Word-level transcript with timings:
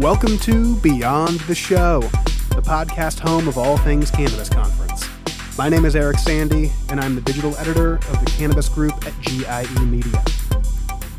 Welcome 0.00 0.38
to 0.38 0.76
Beyond 0.76 1.40
the 1.40 1.54
Show, 1.54 2.00
the 2.00 2.62
podcast 2.62 3.18
home 3.18 3.46
of 3.46 3.58
all 3.58 3.76
things 3.76 4.10
Cannabis 4.10 4.48
Conference. 4.48 5.06
My 5.58 5.68
name 5.68 5.84
is 5.84 5.94
Eric 5.94 6.16
Sandy, 6.16 6.72
and 6.88 6.98
I'm 6.98 7.14
the 7.14 7.20
digital 7.20 7.54
editor 7.58 7.96
of 7.96 8.24
the 8.24 8.32
Cannabis 8.34 8.66
Group 8.70 8.94
at 9.06 9.12
GIE 9.20 9.84
Media. 9.84 10.24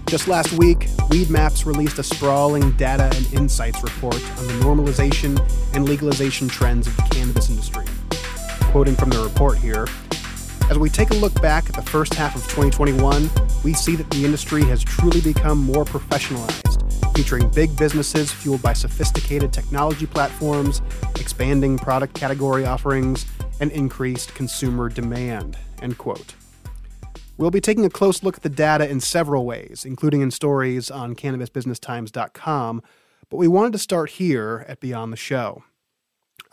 Just 0.08 0.28
last 0.28 0.54
week, 0.54 0.88
Weedmaps 1.12 1.64
released 1.68 2.00
a 2.00 2.04
sprawling 2.04 2.72
data 2.72 3.12
and 3.16 3.32
insights 3.36 3.84
report 3.84 4.16
on 4.40 4.48
the 4.48 4.54
normalization 4.54 5.40
and 5.76 5.88
legalization 5.88 6.48
trends 6.48 6.88
of 6.88 6.98
the 6.98 7.04
cannabis 7.04 7.52
industry. 7.52 7.86
Quoting 8.72 8.96
from 8.96 9.12
the 9.12 9.24
report 9.24 9.60
here, 9.60 9.88
as 10.72 10.80
we 10.80 10.90
take 10.90 11.12
a 11.12 11.16
look 11.16 11.40
back 11.40 11.70
at 11.70 11.76
the 11.76 11.84
first 11.84 12.16
half 12.16 12.36
of 12.36 12.42
2021, 12.46 13.30
we 13.64 13.74
see 13.74 13.96
that 13.96 14.10
the 14.10 14.26
industry 14.26 14.64
has 14.64 14.84
truly 14.84 15.22
become 15.22 15.60
more 15.60 15.86
professionalized 15.86 16.71
featuring 17.14 17.50
big 17.50 17.76
businesses 17.78 18.32
fueled 18.32 18.62
by 18.62 18.74
sophisticated 18.74 19.52
technology 19.52 20.06
platforms, 20.06 20.82
expanding 21.20 21.78
product 21.78 22.14
category 22.14 22.66
offerings, 22.66 23.26
and 23.60 23.72
increased 23.72 24.34
consumer 24.34 24.90
demand. 24.90 25.58
End 25.82 25.98
quote. 25.98 26.36
We'll 27.38 27.52
be 27.52 27.62
taking 27.62 27.86
a 27.86 27.90
close 27.90 28.24
look 28.24 28.38
at 28.38 28.44
the 28.44 28.50
data 28.50 28.90
in 28.90 29.00
several 29.00 29.46
ways, 29.46 29.84
including 29.86 30.22
in 30.22 30.32
stories 30.32 30.92
on 30.92 31.16
cannabisbusinesstimes.com, 31.16 32.82
but 33.30 33.38
we 33.38 33.48
wanted 33.48 33.74
to 33.74 33.80
start 33.80 34.12
here 34.12 34.66
at 34.68 34.80
Beyond 34.80 35.12
the 35.12 35.18
Show. 35.18 35.64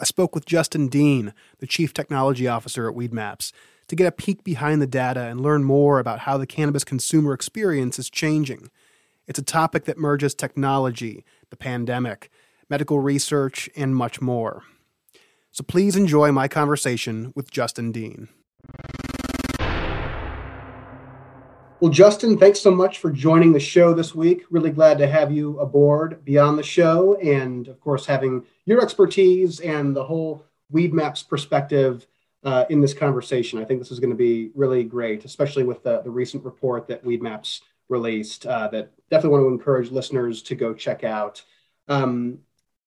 I 0.00 0.04
spoke 0.04 0.34
with 0.34 0.46
Justin 0.46 0.88
Dean, 0.88 1.34
the 1.58 1.66
Chief 1.66 1.92
Technology 1.92 2.46
Officer 2.46 2.88
at 2.88 2.96
Weedmaps, 2.96 3.52
to 3.88 3.96
get 3.96 4.06
a 4.06 4.12
peek 4.12 4.44
behind 4.44 4.80
the 4.80 4.86
data 4.86 5.20
and 5.20 5.40
learn 5.40 5.64
more 5.64 5.98
about 5.98 6.20
how 6.20 6.36
the 6.38 6.46
cannabis 6.46 6.84
consumer 6.84 7.32
experience 7.32 7.98
is 7.98 8.10
changing– 8.10 8.70
it's 9.28 9.38
a 9.38 9.42
topic 9.42 9.84
that 9.84 9.98
merges 9.98 10.34
technology, 10.34 11.24
the 11.50 11.56
pandemic, 11.56 12.30
medical 12.70 12.98
research, 12.98 13.68
and 13.76 13.94
much 13.94 14.20
more. 14.22 14.62
So 15.52 15.62
please 15.62 15.96
enjoy 15.96 16.32
my 16.32 16.48
conversation 16.48 17.32
with 17.36 17.50
Justin 17.50 17.92
Dean. 17.92 18.28
Well, 21.80 21.92
Justin, 21.92 22.38
thanks 22.38 22.58
so 22.58 22.72
much 22.72 22.98
for 22.98 23.10
joining 23.10 23.52
the 23.52 23.60
show 23.60 23.94
this 23.94 24.14
week. 24.14 24.44
Really 24.50 24.70
glad 24.70 24.98
to 24.98 25.06
have 25.06 25.30
you 25.30 25.60
aboard 25.60 26.24
Beyond 26.24 26.58
the 26.58 26.64
Show, 26.64 27.14
and 27.16 27.68
of 27.68 27.78
course, 27.80 28.06
having 28.06 28.44
your 28.64 28.82
expertise 28.82 29.60
and 29.60 29.94
the 29.94 30.04
whole 30.04 30.44
Weedmaps 30.72 31.28
perspective 31.28 32.06
uh, 32.42 32.64
in 32.70 32.80
this 32.80 32.94
conversation. 32.94 33.60
I 33.60 33.64
think 33.64 33.78
this 33.78 33.92
is 33.92 34.00
going 34.00 34.10
to 34.10 34.16
be 34.16 34.50
really 34.54 34.84
great, 34.84 35.24
especially 35.24 35.64
with 35.64 35.82
the, 35.82 36.00
the 36.00 36.10
recent 36.10 36.44
report 36.44 36.88
that 36.88 37.04
Weedmaps 37.04 37.60
released 37.88 38.46
uh, 38.46 38.68
that 38.68 38.92
definitely 39.10 39.38
want 39.38 39.50
to 39.50 39.54
encourage 39.54 39.90
listeners 39.90 40.42
to 40.42 40.54
go 40.54 40.74
check 40.74 41.04
out. 41.04 41.42
Um, 41.88 42.38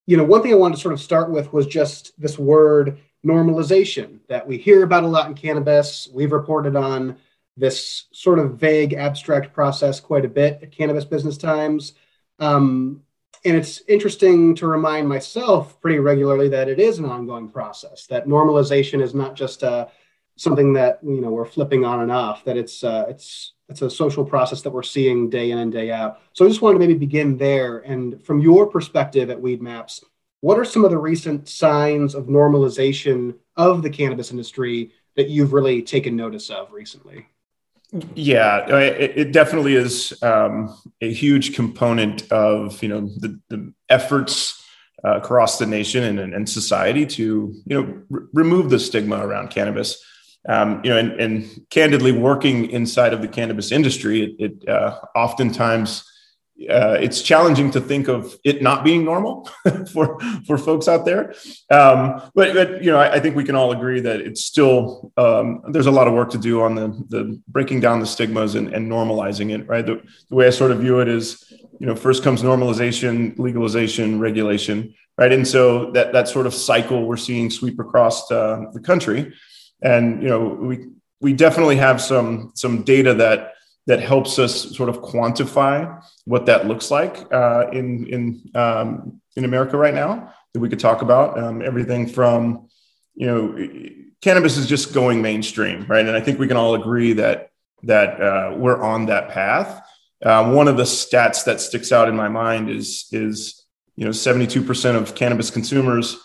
you 0.06 0.18
know, 0.18 0.24
one 0.24 0.42
thing 0.42 0.52
I 0.52 0.58
wanted 0.58 0.76
to 0.76 0.82
sort 0.82 0.94
of 0.94 1.02
start 1.02 1.32
with 1.32 1.54
was 1.54 1.68
just 1.68 2.20
this 2.20 2.38
word 2.38 3.00
normalization 3.26 4.20
that 4.28 4.48
we 4.48 4.58
hear 4.58 4.84
about 4.84 5.04
a 5.04 5.08
lot 5.08 5.28
in 5.28 5.36
cannabis. 5.36 6.08
We've 6.14 6.32
reported 6.32 6.76
on 6.76 7.18
this 7.58 8.06
sort 8.12 8.40
of 8.40 8.58
vague, 8.58 8.94
abstract 8.94 9.54
process 9.54 10.00
quite 10.00 10.26
a 10.26 10.30
bit 10.30 10.60
at 10.62 10.72
Cannabis 10.72 11.06
Business 11.06 11.38
Times. 11.38 11.94
Um, 12.40 13.04
and 13.44 13.58
it's 13.58 13.82
interesting 13.88 14.56
to 14.56 14.68
remind 14.68 15.08
myself 15.08 15.80
pretty 15.82 16.00
regularly 16.00 16.50
that 16.50 16.70
it 16.70 16.80
is 16.80 17.00
an 17.00 17.06
ongoing 17.06 17.50
process, 17.50 18.06
that 18.08 18.28
normalization 18.28 19.02
is 19.02 19.16
not 19.16 19.36
just 19.36 19.64
uh, 19.64 19.88
something 20.36 20.74
that 20.74 21.00
you 21.04 21.22
know 21.22 21.30
we're 21.30 21.46
flipping 21.46 21.84
on 21.84 22.02
and 22.02 22.12
off, 22.12 22.44
that 22.46 22.58
it's 22.58 22.84
uh, 22.84 23.06
it's 23.10 23.54
it's 23.72 23.82
a 23.82 23.90
social 23.90 24.26
process 24.26 24.62
that 24.62 24.70
we're 24.70 24.84
seeing 24.84 25.30
day 25.30 25.52
in 25.52 25.58
and 25.58 25.72
day 25.72 25.92
out. 25.92 26.20
So 26.34 26.46
I 26.46 26.50
just 26.50 26.62
wanted 26.62 26.76
to 26.76 26.80
maybe 26.80 26.94
begin 26.94 27.38
there. 27.38 27.80
And 27.80 28.24
from 28.24 28.40
your 28.40 28.68
perspective 28.68 29.30
at 29.30 29.42
Weed 29.42 29.62
Maps, 29.62 30.04
what 30.42 30.60
are 30.60 30.66
some 30.66 30.84
of 30.84 30.92
the 30.92 30.98
recent 30.98 31.48
signs 31.48 32.14
of 32.14 32.26
normalization 32.26 33.36
of 33.56 33.82
the 33.82 33.90
cannabis 33.90 34.32
industry 34.32 34.92
that 35.16 35.30
you've 35.30 35.54
really 35.54 35.82
taken 35.82 36.16
notice 36.16 36.50
of 36.50 36.72
recently? 36.72 37.28
Yeah, 38.16 38.68
it, 38.78 39.18
it 39.18 39.32
definitely 39.32 39.76
is 39.76 40.22
um, 40.24 40.78
a 41.02 41.12
huge 41.12 41.56
component 41.56 42.32
of 42.32 42.82
you 42.82 42.90
know 42.90 43.02
the, 43.02 43.40
the 43.50 43.74
efforts 43.90 44.64
uh, 45.04 45.18
across 45.18 45.60
the 45.60 45.66
nation 45.66 46.20
and, 46.20 46.34
and 46.34 46.48
society 46.48 47.06
to 47.06 47.54
you 47.66 47.82
know 47.82 48.02
r- 48.14 48.28
remove 48.32 48.70
the 48.70 48.80
stigma 48.80 49.18
around 49.18 49.50
cannabis 49.50 50.02
um, 50.48 50.82
you 50.84 50.90
know, 50.90 50.98
and, 50.98 51.12
and, 51.20 51.70
candidly, 51.70 52.12
working 52.12 52.70
inside 52.72 53.14
of 53.14 53.22
the 53.22 53.28
cannabis 53.28 53.72
industry, 53.72 54.24
it, 54.24 54.36
it 54.40 54.70
uh, 54.70 55.00
oftentimes 55.16 56.04
uh, 56.70 56.98
it's 57.00 57.22
challenging 57.22 57.72
to 57.72 57.82
think 57.82 58.08
of 58.08 58.36
it 58.44 58.62
not 58.62 58.84
being 58.84 59.04
normal 59.04 59.50
for 59.94 60.20
for 60.46 60.58
folks 60.58 60.88
out 60.88 61.06
there. 61.06 61.34
Um, 61.70 62.22
but, 62.36 62.54
but, 62.54 62.84
you 62.84 62.92
know, 62.92 62.98
I, 62.98 63.14
I, 63.14 63.20
think 63.20 63.36
we 63.36 63.44
can 63.44 63.56
all 63.56 63.72
agree 63.72 64.00
that 64.02 64.22
it's 64.22 64.46
still 64.46 65.12
um, 65.18 65.62
there's 65.70 65.88
a 65.88 65.92
lot 65.92 66.08
of 66.08 66.14
work 66.14 66.30
to 66.32 66.38
do 66.38 66.62
on 66.62 66.76
the 66.76 66.88
the 67.10 67.42
breaking 67.48 67.80
down 67.80 68.00
the 68.00 68.06
stigmas 68.06 68.56
and, 68.56 68.74
and 68.74 68.92
normalizing 68.92 69.58
it. 69.58 69.68
Right, 69.68 69.86
the, 69.86 70.02
the 70.30 70.36
way 70.36 70.48
I 70.48 70.52
sort 70.52 70.72
of 70.72 70.80
view 70.80 71.00
it 71.00 71.08
is, 71.08 71.52
you 71.80 71.88
know, 71.88 71.96
first 71.96 72.24
comes 72.24 72.44
normalization, 72.44 73.38
legalization, 73.40 74.20
regulation. 74.20 74.94
Right, 75.18 75.32
and 75.32 75.48
so 75.48 75.92
that 75.92 76.14
that 76.14 76.28
sort 76.28 76.48
of 76.48 76.54
cycle 76.54 77.06
we're 77.06 77.18
seeing 77.18 77.50
sweep 77.50 77.80
across 77.80 78.30
uh, 78.32 78.66
the 78.74 78.80
country 78.80 79.34
and 79.82 80.22
you 80.22 80.30
know 80.30 80.40
we 80.40 80.88
we 81.20 81.34
definitely 81.34 81.78
have 81.78 82.02
some 82.02 82.52
some 82.56 82.84
data 82.84 83.14
that 83.14 83.54
that 83.88 84.00
helps 84.00 84.38
us 84.40 84.76
sort 84.76 84.90
of 84.90 85.02
quantify 85.02 86.02
what 86.26 86.46
that 86.46 86.68
looks 86.68 86.92
like 86.92 87.32
uh, 87.34 87.68
in 87.72 88.08
in 88.08 88.52
um, 88.56 89.22
in 89.36 89.46
America 89.46 89.78
right 89.78 89.94
now 89.94 90.34
that 90.54 90.60
we 90.60 90.70
could 90.70 90.80
talk 90.80 91.02
about. 91.02 91.40
Um, 91.40 91.62
everything 91.62 92.08
from 92.08 92.68
you 93.16 93.28
know 93.28 93.90
cannabis 94.22 94.58
is 94.58 94.68
just 94.68 94.94
going 94.94 95.22
mainstream, 95.22 95.86
right? 95.88 96.06
And 96.06 96.16
I 96.16 96.22
think 96.22 96.40
we 96.40 96.48
can 96.48 96.58
all 96.58 96.76
agree 96.76 97.14
that 97.14 97.52
that 97.84 98.22
uh, 98.22 98.56
we're 98.56 98.82
on 98.82 99.08
that 99.08 99.30
path. 99.30 99.82
Uh, 100.24 100.52
one 100.52 100.68
of 100.68 100.78
the 100.78 100.84
stats 100.84 101.46
that 101.46 101.60
sticks 101.60 101.92
out 101.92 102.08
in 102.08 102.16
my 102.16 102.30
mind 102.30 102.70
is 102.70 103.08
is 103.12 103.66
you 103.96 104.06
know 104.06 104.12
72% 104.12 104.96
of 104.96 105.16
cannabis 105.16 105.50
consumers 105.50 106.18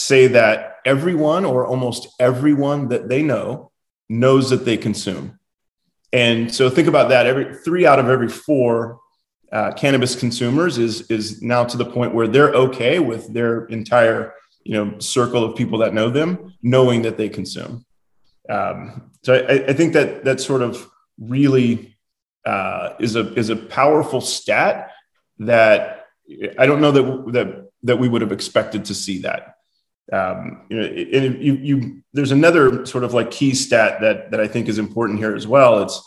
say 0.00 0.26
that 0.28 0.78
everyone 0.86 1.44
or 1.44 1.66
almost 1.66 2.08
everyone 2.18 2.88
that 2.88 3.08
they 3.10 3.22
know 3.22 3.70
knows 4.08 4.48
that 4.48 4.64
they 4.64 4.78
consume. 4.78 5.38
And 6.10 6.52
so 6.52 6.70
think 6.70 6.88
about 6.88 7.10
that. 7.10 7.26
Every 7.26 7.54
three 7.54 7.86
out 7.86 7.98
of 7.98 8.08
every 8.08 8.28
four 8.28 8.98
uh, 9.52 9.72
cannabis 9.72 10.16
consumers 10.16 10.78
is 10.78 11.02
is 11.10 11.42
now 11.42 11.64
to 11.64 11.76
the 11.76 11.84
point 11.84 12.14
where 12.14 12.26
they're 12.26 12.52
okay 12.54 12.98
with 12.98 13.32
their 13.32 13.66
entire 13.66 14.32
you 14.64 14.72
know 14.72 14.98
circle 14.98 15.44
of 15.44 15.56
people 15.56 15.78
that 15.78 15.92
know 15.92 16.08
them 16.08 16.54
knowing 16.62 17.02
that 17.02 17.16
they 17.16 17.28
consume. 17.28 17.84
Um, 18.48 19.10
so 19.22 19.34
I, 19.34 19.66
I, 19.68 19.72
think 19.74 19.92
that 19.92 20.24
that 20.24 20.40
sort 20.40 20.62
of 20.62 20.88
really 21.18 21.96
uh, 22.44 22.94
is 22.98 23.16
a 23.16 23.32
is 23.34 23.50
a 23.50 23.56
powerful 23.56 24.20
stat 24.20 24.92
that 25.40 26.06
I 26.58 26.66
don't 26.66 26.80
know 26.80 26.92
that 26.92 27.32
that 27.32 27.70
that 27.82 27.98
we 27.98 28.08
would 28.08 28.22
have 28.22 28.32
expected 28.32 28.86
to 28.86 28.94
see 28.94 29.20
that 29.22 29.56
um, 30.12 30.62
you 30.68 30.76
know, 30.76 30.84
and 30.84 31.42
you, 31.42 31.54
you, 31.54 32.02
there's 32.12 32.32
another 32.32 32.84
sort 32.84 33.04
of 33.04 33.14
like 33.14 33.30
key 33.30 33.54
stat 33.54 34.00
that 34.00 34.30
that 34.30 34.40
I 34.40 34.48
think 34.48 34.68
is 34.68 34.78
important 34.78 35.18
here 35.18 35.34
as 35.34 35.46
well. 35.46 35.82
It's 35.82 36.02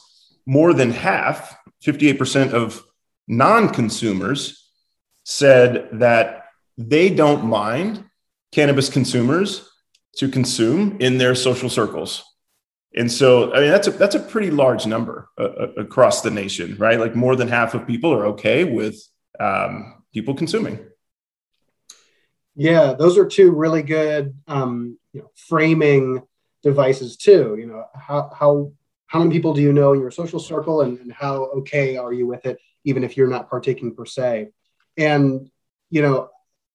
more 0.46 0.74
than 0.74 0.92
half, 0.92 1.56
58% 1.86 2.52
of 2.52 2.84
non-consumers 3.28 4.70
said 5.24 5.88
that 5.94 6.48
they 6.78 7.10
don't 7.10 7.46
mind 7.46 8.04
cannabis 8.52 8.90
consumers 8.90 9.70
to 10.18 10.28
consume 10.28 10.98
in 11.00 11.18
their 11.18 11.34
social 11.34 11.70
circles. 11.70 12.24
And 12.96 13.12
so, 13.12 13.54
I 13.54 13.62
mean, 13.62 13.72
that's 13.72 13.88
a 13.88 13.92
that's 13.92 14.16
a 14.16 14.20
pretty 14.20 14.52
large 14.52 14.86
number 14.86 15.30
uh, 15.40 15.44
uh 15.44 15.68
across 15.78 16.22
the 16.22 16.30
nation, 16.30 16.76
right? 16.78 17.00
Like 17.00 17.16
more 17.16 17.36
than 17.36 17.48
half 17.48 17.74
of 17.74 17.88
people 17.88 18.14
are 18.14 18.28
okay 18.28 18.66
with 18.66 19.02
um, 19.40 20.04
people 20.14 20.36
consuming. 20.36 20.80
Yeah, 22.56 22.94
those 22.94 23.18
are 23.18 23.26
two 23.26 23.52
really 23.52 23.82
good 23.82 24.36
um, 24.48 24.98
you 25.12 25.22
know, 25.22 25.32
framing 25.36 26.22
devices 26.62 27.18
too. 27.18 27.56
You 27.60 27.68
know, 27.68 27.86
how 27.96 28.32
how 28.38 28.72
how 29.08 29.20
many 29.20 29.32
people 29.32 29.54
do 29.54 29.62
you 29.62 29.74
know 29.74 29.94
in 29.94 30.00
your 30.00 30.12
social 30.12 30.40
circle, 30.40 30.82
and, 30.82 31.00
and 31.00 31.12
how 31.12 31.46
okay 31.46 31.98
are 31.98 32.14
you 32.14 32.28
with 32.28 32.46
it, 32.46 32.60
even 32.84 33.04
if 33.04 33.18
you're 33.18 33.28
not 33.28 33.50
partaking 33.50 33.96
per 33.96 34.06
se? 34.06 34.50
And 34.98 35.50
you 35.90 36.02
know, 36.02 36.30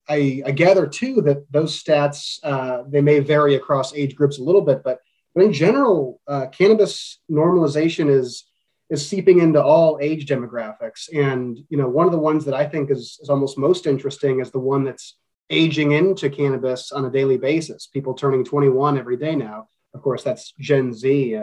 I, 0.09 0.43
I 0.47 0.51
gather 0.53 0.87
too 0.87 1.21
that 1.23 1.51
those 1.53 1.81
stats 1.83 2.39
uh, 2.43 2.83
they 2.89 3.01
may 3.01 3.21
vary 3.21 3.55
across 3.55 3.95
age 3.95 4.15
groups 4.17 4.39
a 4.39 4.43
little 4.43 4.63
bit, 4.63 4.83
but 4.83 5.01
but 5.35 5.45
in 5.45 5.53
general, 5.53 6.21
uh, 6.27 6.47
cannabis 6.49 7.21
normalization 7.31 8.11
is 8.11 8.47
is 8.91 9.07
seeping 9.07 9.41
into 9.41 9.63
all 9.63 9.99
age 10.01 10.27
demographics. 10.27 11.09
And 11.15 11.57
you 11.69 11.77
know, 11.77 11.89
one 11.89 12.07
of 12.07 12.13
the 12.13 12.19
ones 12.19 12.45
that 12.47 12.55
I 12.55 12.67
think 12.67 12.91
is, 12.91 13.19
is 13.23 13.29
almost 13.29 13.59
most 13.59 13.87
interesting 13.87 14.41
is 14.41 14.51
the 14.51 14.59
one 14.59 14.83
that's 14.83 15.17
aging 15.51 15.93
into 15.93 16.31
cannabis 16.31 16.93
on 16.93 17.05
a 17.05 17.11
daily 17.11 17.39
basis, 17.39 17.87
people 17.87 18.15
turning 18.15 18.45
21 18.45 18.99
every 18.99 19.17
day 19.17 19.35
now. 19.35 19.69
Of 19.95 20.03
course, 20.03 20.23
that's 20.23 20.53
Gen 20.59 20.93
Z. 20.93 21.41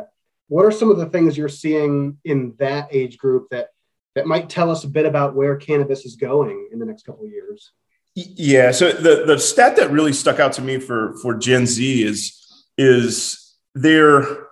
What 0.48 0.66
are 0.66 0.72
some 0.72 0.92
of 0.92 0.98
the 0.98 1.08
things 1.08 1.38
you're 1.38 1.50
seeing 1.50 2.18
in 2.24 2.54
that 2.60 2.88
age 2.92 3.18
group 3.18 3.50
that 3.50 3.70
that 4.16 4.26
might 4.26 4.50
tell 4.50 4.72
us 4.72 4.84
a 4.84 4.88
bit 4.88 5.06
about 5.06 5.36
where 5.36 5.56
cannabis 5.56 6.06
is 6.06 6.16
going 6.16 6.70
in 6.72 6.80
the 6.80 6.86
next 6.86 7.06
couple 7.06 7.26
of 7.26 7.32
years? 7.32 7.72
Yeah. 8.16 8.72
So 8.72 8.92
the, 8.92 9.26
the 9.26 9.38
stat 9.38 9.76
that 9.76 9.92
really 9.92 10.14
stuck 10.14 10.40
out 10.40 10.54
to 10.54 10.62
me 10.62 10.80
for, 10.80 11.18
for 11.22 11.36
Gen 11.36 11.68
Z 11.68 12.02
is, 12.02 12.66
is 12.78 13.58
their, 13.76 14.48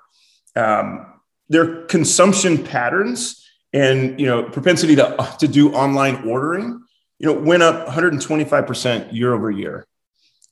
um, 0.56 1.14
their 1.48 1.86
consumption 1.86 2.62
patterns 2.62 3.42
and, 3.72 4.20
you 4.20 4.26
know, 4.26 4.44
propensity 4.44 4.98
to, 4.98 5.36
to 5.40 5.48
do 5.48 5.74
online 5.74 6.28
ordering, 6.28 6.83
you 7.24 7.34
know, 7.34 7.40
went 7.40 7.64
up 7.64 7.88
125% 7.88 9.14
year 9.14 9.34
over 9.34 9.50
year. 9.50 9.88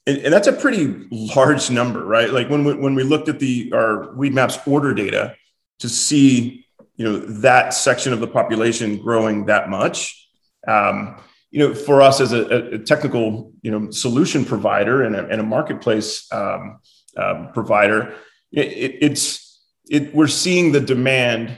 And, 0.08 0.20
and 0.20 0.34
that's 0.34 0.48
a 0.48 0.54
pretty 0.54 1.06
large 1.12 1.70
number, 1.70 2.06
right? 2.06 2.32
Like 2.32 2.50
when 2.50 2.64
we, 2.64 2.76
when 2.76 2.96
we 2.96 3.04
looked 3.04 3.28
at 3.28 3.40
the, 3.40 3.74
our 3.74 4.14
Weed 4.14 4.34
Maps 4.34 4.58
order 4.66 4.94
data 4.94 5.36
to 5.80 5.90
see, 5.90 6.66
you 6.96 7.06
know, 7.06 7.18
that 7.18 7.74
section 7.74 8.14
of 8.14 8.22
the 8.22 8.28
population 8.28 9.00
growing 9.00 9.48
that 9.48 9.68
much, 9.68 10.30
um, 10.66 11.18
you 11.50 11.60
know, 11.60 11.74
for 11.74 12.02
us 12.02 12.22
as 12.22 12.32
a, 12.32 12.76
a, 12.76 12.80
technical, 12.80 13.52
you 13.64 13.72
know, 13.72 13.92
solution 13.92 14.46
provider 14.46 15.04
and 15.04 15.14
a, 15.14 15.28
and 15.28 15.42
a 15.42 15.44
marketplace 15.44 16.32
um, 16.32 16.80
um, 17.18 17.50
provider, 17.52 18.16
it, 18.54 18.98
it's 19.02 19.60
it, 19.90 20.16
we're 20.16 20.28
seeing 20.28 20.72
the 20.72 20.80
demand 20.80 21.58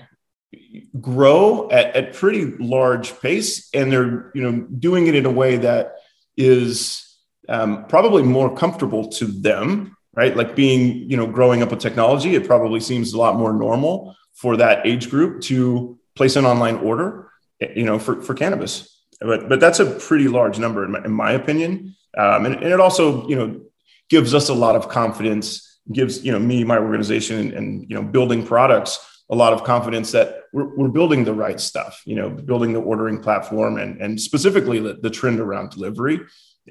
grow 1.00 1.70
at, 1.70 1.96
at 1.96 2.14
pretty 2.14 2.46
large 2.58 3.20
pace, 3.22 3.70
and 3.74 3.92
they're 3.92 4.32
you 4.34 4.42
know 4.42 4.62
doing 4.62 5.08
it 5.08 5.16
in 5.16 5.26
a 5.26 5.32
way 5.32 5.58
that 5.58 5.96
is 6.38 7.18
um, 7.50 7.86
probably 7.86 8.24
more 8.24 8.56
comfortable 8.56 9.10
to 9.10 9.26
them, 9.26 9.96
right? 10.14 10.36
Like 10.36 10.56
being 10.56 11.10
you 11.10 11.18
know 11.18 11.28
growing 11.28 11.62
up 11.62 11.72
with 11.72 11.80
technology, 11.80 12.36
it 12.36 12.48
probably 12.48 12.80
seems 12.80 13.14
a 13.14 13.18
lot 13.18 13.36
more 13.36 13.54
normal 13.54 14.16
for 14.34 14.58
that 14.58 14.86
age 14.86 15.10
group 15.10 15.42
to 15.42 15.98
place 16.16 16.36
an 16.36 16.46
online 16.46 16.78
order, 16.78 17.30
you 17.76 17.84
know, 17.84 18.00
for 18.00 18.22
for 18.22 18.34
cannabis 18.34 18.94
but 19.24 19.50
but 19.50 19.60
that's 19.60 19.80
a 19.80 19.86
pretty 19.86 20.28
large 20.28 20.60
number 20.60 20.84
in 20.86 20.92
my, 20.92 21.04
in 21.04 21.12
my 21.12 21.32
opinion. 21.32 21.96
Um, 22.18 22.46
and, 22.46 22.56
and, 22.56 22.66
it 22.66 22.80
also 22.80 23.28
you 23.28 23.36
know 23.36 23.62
gives 24.10 24.34
us 24.34 24.50
a 24.50 24.54
lot 24.54 24.76
of 24.76 24.90
confidence, 24.90 25.80
gives 25.92 26.24
you 26.24 26.32
know 26.32 26.40
me, 26.40 26.64
my 26.64 26.78
organization, 26.78 27.40
and, 27.40 27.54
and 27.54 27.90
you 27.90 27.96
know 27.96 28.04
building 28.04 28.46
products 28.46 29.00
a 29.30 29.36
lot 29.36 29.54
of 29.54 29.64
confidence 29.64 30.12
that 30.12 30.33
we're, 30.54 30.74
we're, 30.76 30.88
building 30.88 31.26
the 31.26 31.34
right 31.34 31.60
stuff. 31.60 32.02
You 32.06 32.16
know, 32.16 32.30
building 32.30 32.72
the 32.74 32.80
ordering 32.80 33.22
platform 33.22 33.78
and 33.78 34.02
and 34.02 34.20
specifically 34.20 34.80
the, 34.80 34.94
the 35.02 35.10
trend 35.10 35.40
around 35.40 35.72
delivery 35.72 36.22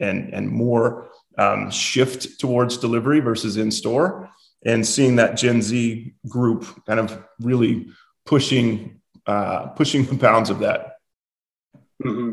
and 0.01 0.33
and 0.33 0.49
more 0.49 1.11
um, 1.37 1.71
shift 1.71 2.41
towards 2.41 2.79
delivery 2.79 3.21
versus 3.21 3.59
in 3.59 3.71
store, 3.71 4.31
and 4.65 4.87
seeing 4.87 5.17
that 5.17 5.37
Gen 5.37 5.61
Z 5.61 6.15
group 6.29 6.65
kind 6.87 7.01
of 7.01 7.23
really 7.41 7.89
pushing 8.25 9.01
uh, 9.27 9.67
pushing 9.69 10.07
the 10.07 10.15
bounds 10.15 10.49
of 10.49 10.61
that 10.61 10.93
Mm-hmm. 12.05 12.33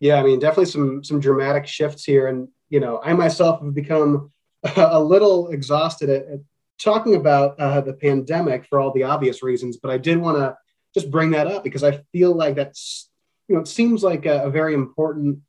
Yeah, 0.00 0.16
I 0.16 0.22
mean, 0.22 0.38
definitely 0.38 0.66
some 0.66 1.04
some 1.04 1.20
dramatic 1.20 1.66
shifts 1.66 2.04
here, 2.04 2.28
and 2.28 2.48
you 2.68 2.80
know, 2.80 3.00
I 3.02 3.12
myself 3.12 3.62
have 3.62 3.74
become 3.74 4.32
a 4.76 5.02
little 5.02 5.48
exhausted 5.48 6.10
at, 6.10 6.26
at 6.26 6.40
talking 6.78 7.14
about 7.14 7.58
uh, 7.60 7.80
the 7.80 7.92
pandemic 7.92 8.66
for 8.66 8.80
all 8.80 8.92
the 8.92 9.04
obvious 9.04 9.42
reasons. 9.42 9.76
But 9.76 9.90
I 9.90 9.98
did 9.98 10.18
want 10.18 10.38
to 10.38 10.56
just 10.94 11.10
bring 11.10 11.32
that 11.32 11.46
up 11.46 11.64
because 11.64 11.82
I 11.82 12.02
feel 12.12 12.34
like 12.34 12.54
that's 12.54 13.10
you 13.48 13.54
know, 13.54 13.60
it 13.60 13.68
seems 13.68 14.02
like 14.02 14.26
a, 14.26 14.44
a 14.44 14.50
very 14.50 14.74
important 14.74 15.40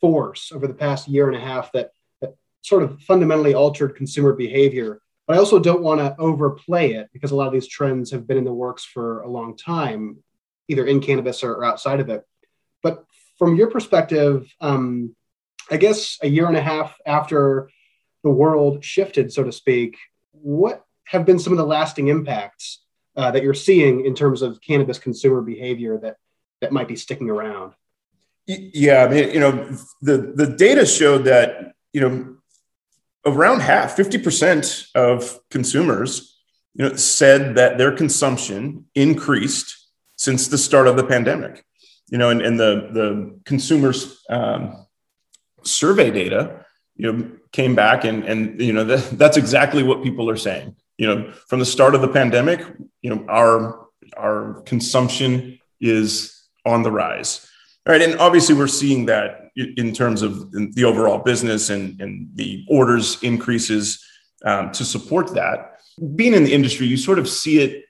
force 0.00 0.52
over 0.52 0.66
the 0.66 0.74
past 0.74 1.08
year 1.08 1.28
and 1.28 1.36
a 1.36 1.40
half 1.40 1.72
that 1.72 1.90
that 2.20 2.34
sort 2.62 2.82
of 2.82 3.00
fundamentally 3.02 3.54
altered 3.54 3.96
consumer 3.96 4.32
behavior. 4.32 5.00
But 5.26 5.36
I 5.36 5.38
also 5.38 5.58
don't 5.58 5.82
want 5.82 6.00
to 6.00 6.16
overplay 6.18 6.92
it 6.92 7.08
because 7.12 7.30
a 7.30 7.36
lot 7.36 7.46
of 7.46 7.52
these 7.52 7.68
trends 7.68 8.10
have 8.10 8.26
been 8.26 8.38
in 8.38 8.44
the 8.44 8.52
works 8.52 8.84
for 8.84 9.22
a 9.22 9.28
long 9.28 9.56
time, 9.56 10.18
either 10.68 10.86
in 10.86 11.00
cannabis 11.00 11.44
or, 11.44 11.54
or 11.54 11.64
outside 11.64 12.00
of 12.00 12.08
it. 12.08 12.24
But 12.82 13.04
from 13.38 13.56
your 13.56 13.70
perspective, 13.70 14.52
um, 14.60 15.14
I 15.70 15.76
guess 15.76 16.18
a 16.22 16.28
year 16.28 16.46
and 16.46 16.56
a 16.56 16.62
half 16.62 16.96
after 17.06 17.70
the 18.24 18.30
world 18.30 18.84
shifted, 18.84 19.32
so 19.32 19.44
to 19.44 19.52
speak, 19.52 19.96
what 20.32 20.84
have 21.04 21.24
been 21.24 21.38
some 21.38 21.52
of 21.52 21.58
the 21.58 21.64
lasting 21.64 22.08
impacts 22.08 22.82
uh, 23.20 23.30
that 23.30 23.42
you're 23.42 23.54
seeing 23.54 24.04
in 24.04 24.14
terms 24.14 24.42
of 24.42 24.60
cannabis 24.60 24.98
consumer 24.98 25.40
behavior 25.40 25.98
that 25.98 26.16
that 26.60 26.72
might 26.72 26.88
be 26.88 26.96
sticking 26.96 27.30
around? 27.30 27.74
Yeah, 28.46 29.04
I 29.04 29.08
mean, 29.08 29.30
you 29.30 29.40
know, 29.40 29.76
the 30.02 30.32
the 30.34 30.46
data 30.46 30.86
showed 30.86 31.24
that 31.24 31.74
you 31.92 32.00
know 32.00 32.36
around 33.24 33.60
half, 33.60 33.94
fifty 33.96 34.18
percent 34.18 34.86
of 34.94 35.38
consumers, 35.50 36.38
you 36.74 36.88
know, 36.88 36.96
said 36.96 37.54
that 37.56 37.78
their 37.78 37.92
consumption 37.92 38.86
increased 38.94 39.76
since 40.16 40.48
the 40.48 40.58
start 40.58 40.86
of 40.86 40.96
the 40.96 41.04
pandemic 41.04 41.64
you 42.10 42.18
know, 42.18 42.28
and, 42.28 42.42
and 42.42 42.58
the 42.58 42.88
the 42.92 43.40
consumers 43.44 44.22
um, 44.28 44.86
survey 45.62 46.10
data, 46.10 46.66
you 46.96 47.10
know, 47.10 47.30
came 47.52 47.74
back 47.74 48.04
and 48.04 48.24
and 48.24 48.60
you 48.60 48.72
know 48.72 48.84
that, 48.84 49.10
that's 49.18 49.36
exactly 49.36 49.82
what 49.82 50.02
people 50.02 50.28
are 50.28 50.36
saying. 50.36 50.76
You 50.98 51.06
know, 51.06 51.32
from 51.48 51.60
the 51.60 51.64
start 51.64 51.94
of 51.94 52.02
the 52.02 52.08
pandemic, 52.08 52.60
you 53.02 53.10
know, 53.10 53.24
our 53.28 53.86
our 54.16 54.62
consumption 54.62 55.58
is 55.80 56.42
on 56.66 56.82
the 56.82 56.90
rise. 56.90 57.46
All 57.86 57.92
right, 57.92 58.02
and 58.02 58.18
obviously 58.20 58.54
we're 58.54 58.66
seeing 58.66 59.06
that 59.06 59.50
in 59.56 59.92
terms 59.92 60.22
of 60.22 60.52
the 60.52 60.84
overall 60.84 61.18
business 61.18 61.70
and, 61.70 62.00
and 62.00 62.28
the 62.34 62.64
orders 62.68 63.22
increases 63.22 64.04
um, 64.44 64.70
to 64.72 64.84
support 64.84 65.34
that. 65.34 65.80
Being 66.14 66.34
in 66.34 66.44
the 66.44 66.52
industry, 66.52 66.86
you 66.86 66.96
sort 66.96 67.18
of 67.18 67.28
see 67.28 67.60
it 67.60 67.84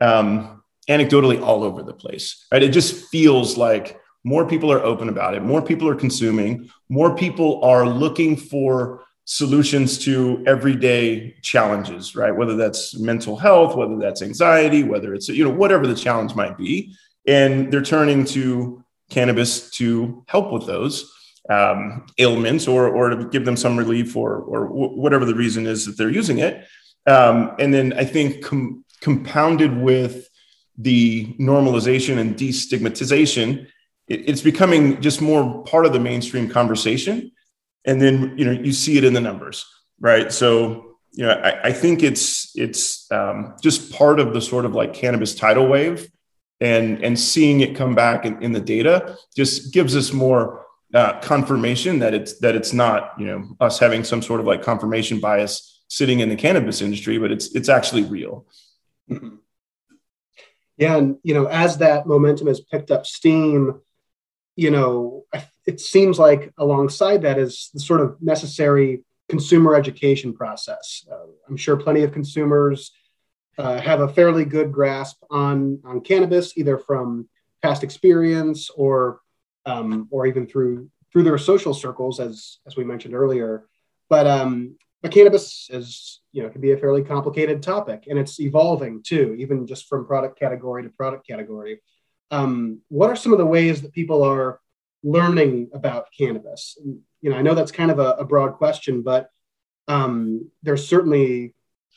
um, 0.00 0.62
anecdotally 0.88 1.40
all 1.40 1.62
over 1.62 1.82
the 1.82 1.94
place, 1.94 2.46
right? 2.52 2.62
It 2.62 2.70
just 2.70 3.06
feels 3.06 3.56
like 3.56 3.98
more 4.24 4.46
people 4.46 4.72
are 4.72 4.82
open 4.82 5.08
about 5.08 5.34
it, 5.34 5.42
more 5.42 5.62
people 5.62 5.88
are 5.88 5.94
consuming, 5.94 6.68
more 6.88 7.14
people 7.16 7.64
are 7.64 7.88
looking 7.88 8.36
for 8.36 9.04
solutions 9.26 9.98
to 9.98 10.42
everyday 10.46 11.34
challenges, 11.42 12.14
right? 12.14 12.34
Whether 12.34 12.56
that's 12.56 12.98
mental 12.98 13.36
health, 13.36 13.76
whether 13.76 13.98
that's 13.98 14.22
anxiety, 14.22 14.84
whether 14.84 15.14
it's, 15.14 15.28
you 15.28 15.44
know, 15.44 15.50
whatever 15.50 15.86
the 15.86 15.96
challenge 15.96 16.34
might 16.34 16.56
be. 16.56 16.94
And 17.26 17.72
they're 17.72 17.82
turning 17.82 18.24
to 18.26 18.84
cannabis 19.10 19.68
to 19.72 20.24
help 20.28 20.52
with 20.52 20.66
those 20.66 21.12
um, 21.50 22.06
ailments 22.18 22.68
or, 22.68 22.88
or 22.88 23.10
to 23.10 23.28
give 23.28 23.44
them 23.44 23.56
some 23.56 23.76
relief 23.76 24.16
or, 24.16 24.36
or 24.38 24.68
w- 24.68 24.96
whatever 24.96 25.24
the 25.24 25.34
reason 25.34 25.66
is 25.66 25.86
that 25.86 25.98
they're 25.98 26.08
using 26.08 26.38
it. 26.38 26.64
Um, 27.06 27.52
and 27.58 27.74
then 27.74 27.92
I 27.94 28.04
think 28.04 28.44
com- 28.44 28.84
compounded 29.00 29.76
with 29.76 30.28
the 30.78 31.34
normalization 31.34 32.18
and 32.18 32.36
destigmatization, 32.36 33.66
it, 34.06 34.28
it's 34.28 34.42
becoming 34.42 35.00
just 35.00 35.20
more 35.20 35.64
part 35.64 35.84
of 35.84 35.92
the 35.92 36.00
mainstream 36.00 36.48
conversation. 36.48 37.32
And 37.86 38.02
then 38.02 38.34
you 38.36 38.44
know 38.44 38.52
you 38.52 38.72
see 38.72 38.98
it 38.98 39.04
in 39.04 39.14
the 39.14 39.20
numbers, 39.20 39.64
right? 40.00 40.32
So 40.32 40.96
you 41.12 41.24
know 41.24 41.32
I, 41.32 41.68
I 41.68 41.72
think 41.72 42.02
it's 42.02 42.56
it's 42.56 43.10
um, 43.12 43.54
just 43.62 43.92
part 43.92 44.20
of 44.20 44.34
the 44.34 44.40
sort 44.40 44.64
of 44.64 44.74
like 44.74 44.92
cannabis 44.92 45.34
tidal 45.34 45.68
wave, 45.68 46.10
and 46.60 47.02
and 47.04 47.18
seeing 47.18 47.60
it 47.60 47.76
come 47.76 47.94
back 47.94 48.24
in, 48.24 48.42
in 48.42 48.52
the 48.52 48.60
data 48.60 49.16
just 49.36 49.72
gives 49.72 49.96
us 49.96 50.12
more 50.12 50.66
uh, 50.94 51.20
confirmation 51.20 52.00
that 52.00 52.12
it's 52.12 52.38
that 52.40 52.54
it's 52.56 52.72
not 52.72 53.12
you 53.18 53.26
know 53.26 53.56
us 53.60 53.78
having 53.78 54.02
some 54.04 54.20
sort 54.20 54.40
of 54.40 54.46
like 54.46 54.62
confirmation 54.62 55.20
bias 55.20 55.84
sitting 55.88 56.20
in 56.20 56.28
the 56.28 56.36
cannabis 56.36 56.80
industry, 56.80 57.18
but 57.18 57.30
it's 57.30 57.54
it's 57.54 57.68
actually 57.68 58.02
real. 58.04 58.46
Yeah, 60.78 60.96
and 60.96 61.16
you 61.22 61.32
know, 61.32 61.46
as 61.46 61.78
that 61.78 62.06
momentum 62.06 62.48
has 62.48 62.60
picked 62.60 62.90
up 62.90 63.06
steam, 63.06 63.80
you 64.56 64.70
know, 64.70 65.24
it 65.66 65.80
seems 65.80 66.18
like 66.18 66.52
alongside 66.58 67.22
that 67.22 67.38
is 67.38 67.70
the 67.74 67.80
sort 67.80 68.00
of 68.00 68.20
necessary 68.20 69.04
consumer 69.28 69.74
education 69.74 70.32
process. 70.32 71.04
Uh, 71.10 71.26
I'm 71.48 71.56
sure 71.56 71.76
plenty 71.76 72.02
of 72.02 72.12
consumers 72.12 72.92
uh, 73.58 73.78
have 73.80 74.00
a 74.00 74.08
fairly 74.08 74.44
good 74.44 74.72
grasp 74.72 75.22
on 75.30 75.80
on 75.84 76.00
cannabis, 76.00 76.56
either 76.56 76.78
from 76.78 77.28
past 77.62 77.84
experience 77.84 78.70
or 78.70 79.20
um, 79.66 80.08
or 80.10 80.26
even 80.26 80.46
through 80.46 80.90
through 81.12 81.22
their 81.22 81.38
social 81.38 81.74
circles, 81.74 82.18
as 82.18 82.58
as 82.66 82.76
we 82.76 82.84
mentioned 82.84 83.14
earlier. 83.14 83.66
But 84.08 84.26
um, 84.26 84.76
but 85.02 85.12
cannabis 85.12 85.68
is 85.70 86.20
you 86.32 86.42
know 86.42 86.48
can 86.48 86.60
be 86.60 86.72
a 86.72 86.76
fairly 86.76 87.02
complicated 87.02 87.62
topic 87.62 88.04
and 88.08 88.18
it's 88.18 88.40
evolving 88.40 89.02
too 89.02 89.36
even 89.38 89.66
just 89.66 89.86
from 89.86 90.06
product 90.06 90.38
category 90.38 90.82
to 90.82 90.88
product 90.90 91.26
category 91.26 91.80
um, 92.30 92.80
what 92.88 93.10
are 93.10 93.16
some 93.16 93.32
of 93.32 93.38
the 93.38 93.46
ways 93.46 93.82
that 93.82 93.92
people 93.92 94.22
are 94.22 94.60
learning 95.02 95.70
about 95.72 96.08
cannabis 96.16 96.76
you 97.20 97.30
know 97.30 97.36
i 97.36 97.42
know 97.42 97.54
that's 97.54 97.72
kind 97.72 97.90
of 97.90 97.98
a, 97.98 98.12
a 98.12 98.24
broad 98.24 98.54
question 98.54 99.02
but 99.02 99.30
um, 99.88 100.50
there's 100.62 100.88
certainly 100.88 101.54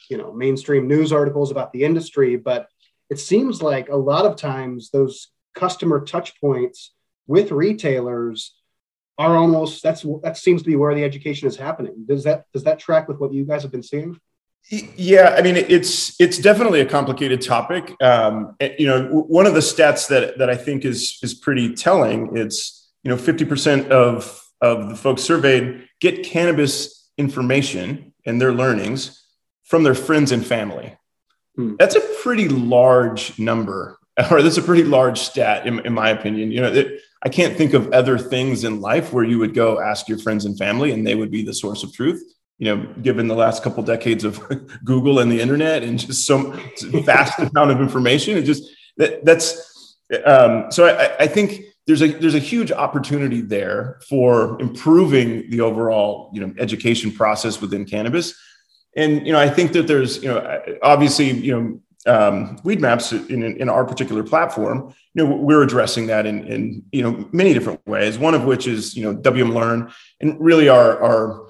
you 0.10 0.18
know 0.18 0.32
mainstream 0.32 0.88
news 0.88 1.12
articles 1.12 1.50
about 1.50 1.74
the 1.74 1.84
industry 1.84 2.36
but 2.36 2.68
it 3.10 3.20
seems 3.20 3.62
like 3.62 3.90
a 3.90 3.96
lot 3.96 4.26
of 4.26 4.36
times 4.36 4.92
those 4.92 5.30
customer 5.56 6.04
touch 6.06 6.40
points 6.40 6.94
with 7.28 7.52
retailers 7.52 8.56
are 9.18 9.36
almost 9.36 9.84
that's 9.84 10.06
that 10.24 10.38
seems 10.38 10.62
to 10.62 10.70
be 10.70 10.76
where 10.76 10.96
the 10.96 11.04
education 11.04 11.48
is 11.48 11.58
happening. 11.58 12.06
Does 12.08 12.24
that 12.24 12.46
does 12.54 12.64
that 12.64 12.80
track 12.80 13.08
with 13.08 13.20
what 13.20 13.34
you 13.34 13.46
guys 13.46 13.64
have 13.64 13.72
been 13.72 13.84
seeing? 13.84 14.20
Yeah, 14.72 15.36
I 15.36 15.42
mean 15.42 15.56
it's 15.56 16.20
it's 16.22 16.38
definitely 16.38 16.82
a 16.82 16.86
complicated 16.86 17.42
topic. 17.42 17.96
Um, 18.02 18.56
you 18.78 18.86
know, 18.86 19.26
one 19.28 19.48
of 19.48 19.56
the 19.56 19.62
stats 19.62 20.08
that 20.10 20.38
that 20.38 20.50
I 20.50 20.56
think 20.56 20.86
is 20.86 21.18
is 21.24 21.34
pretty 21.34 21.74
telling. 21.74 22.38
It's 22.38 22.92
you 23.04 23.10
know 23.10 23.18
fifty 23.18 23.46
percent 23.46 23.92
of 23.92 24.40
of 24.62 24.90
the 24.90 24.96
folks 24.96 25.24
surveyed 25.24 25.88
get 26.00 26.24
cannabis 26.24 27.10
information 27.18 28.14
and 28.26 28.40
their 28.40 28.54
learnings 28.54 29.24
from 29.64 29.84
their 29.84 29.96
friends 29.96 30.32
and 30.32 30.46
family. 30.46 30.96
Hmm. 31.56 31.76
That's 31.78 31.96
a 31.96 32.02
pretty 32.22 32.48
large 32.48 33.38
number, 33.40 34.00
or 34.32 34.42
that's 34.42 34.58
a 34.58 34.62
pretty 34.62 34.84
large 34.84 35.20
stat, 35.20 35.66
in, 35.66 35.80
in 35.86 35.94
my 35.94 36.10
opinion. 36.10 36.52
You 36.52 36.62
know, 36.62 36.72
it, 36.72 37.02
I 37.24 37.30
can't 37.30 37.56
think 37.56 37.74
of 37.74 37.92
other 37.92 38.18
things 38.18 38.64
in 38.64 38.82
life 38.82 39.12
where 39.12 39.26
you 39.26 39.40
would 39.40 39.54
go 39.54 39.80
ask 39.80 40.08
your 40.08 40.18
friends 40.18 40.46
and 40.46 40.58
family 40.58 40.92
and 40.92 41.06
they 41.06 41.16
would 41.16 41.32
be 41.32 41.44
the 41.44 41.54
source 41.54 41.84
of 41.84 41.94
truth. 41.94 42.24
You 42.60 42.76
know, 42.76 42.94
given 43.02 43.28
the 43.28 43.36
last 43.36 43.64
couple 43.64 43.82
decades 43.84 44.24
of 44.24 44.42
Google 44.84 45.20
and 45.20 45.32
the 45.32 45.42
internet 45.42 45.82
and 45.82 45.98
just 45.98 46.28
some 46.28 46.60
vast 47.04 47.40
amount 47.40 47.72
of 47.72 47.82
information, 47.82 48.38
it 48.38 48.44
just 48.44 48.64
that, 48.98 49.26
that's 49.26 49.98
um, 50.26 50.72
so. 50.72 50.86
I, 50.86 51.24
I 51.24 51.28
think 51.28 51.64
there's 51.90 52.04
a 52.04 52.08
there's 52.08 52.36
a 52.36 52.40
huge 52.40 52.72
opportunity 52.72 53.42
there 53.42 54.00
for 54.08 54.62
improving 54.62 55.50
the 55.50 55.60
overall 55.60 56.30
you 56.36 56.40
know 56.40 56.54
education 56.60 57.12
process 57.12 57.60
within 57.62 57.84
cannabis 57.84 58.40
and 58.96 59.26
you 59.26 59.34
know 59.34 59.40
i 59.40 59.50
think 59.50 59.72
that 59.72 59.88
there's 59.88 60.22
you 60.22 60.30
know 60.30 60.62
obviously 60.84 61.32
you 61.32 61.52
know 61.52 61.82
um, 62.08 62.58
weed 62.64 62.80
maps 62.80 63.12
in, 63.12 63.44
in 63.44 63.68
our 63.68 63.84
particular 63.84 64.24
platform 64.24 64.94
you 65.16 65.24
know 65.24 65.36
we're 65.36 65.64
addressing 65.64 66.06
that 66.08 66.28
in, 66.28 66.46
in 66.46 66.84
you 66.92 67.02
know 67.02 67.28
many 67.32 67.54
different 67.54 67.86
ways 67.88 68.20
one 68.20 68.36
of 68.36 68.46
which 68.46 68.68
is 68.68 68.96
you 68.96 69.04
know 69.04 69.20
wm 69.20 69.52
learn 69.52 69.92
and 70.22 70.40
really 70.40 70.70
our 70.70 71.02
our 71.02 71.49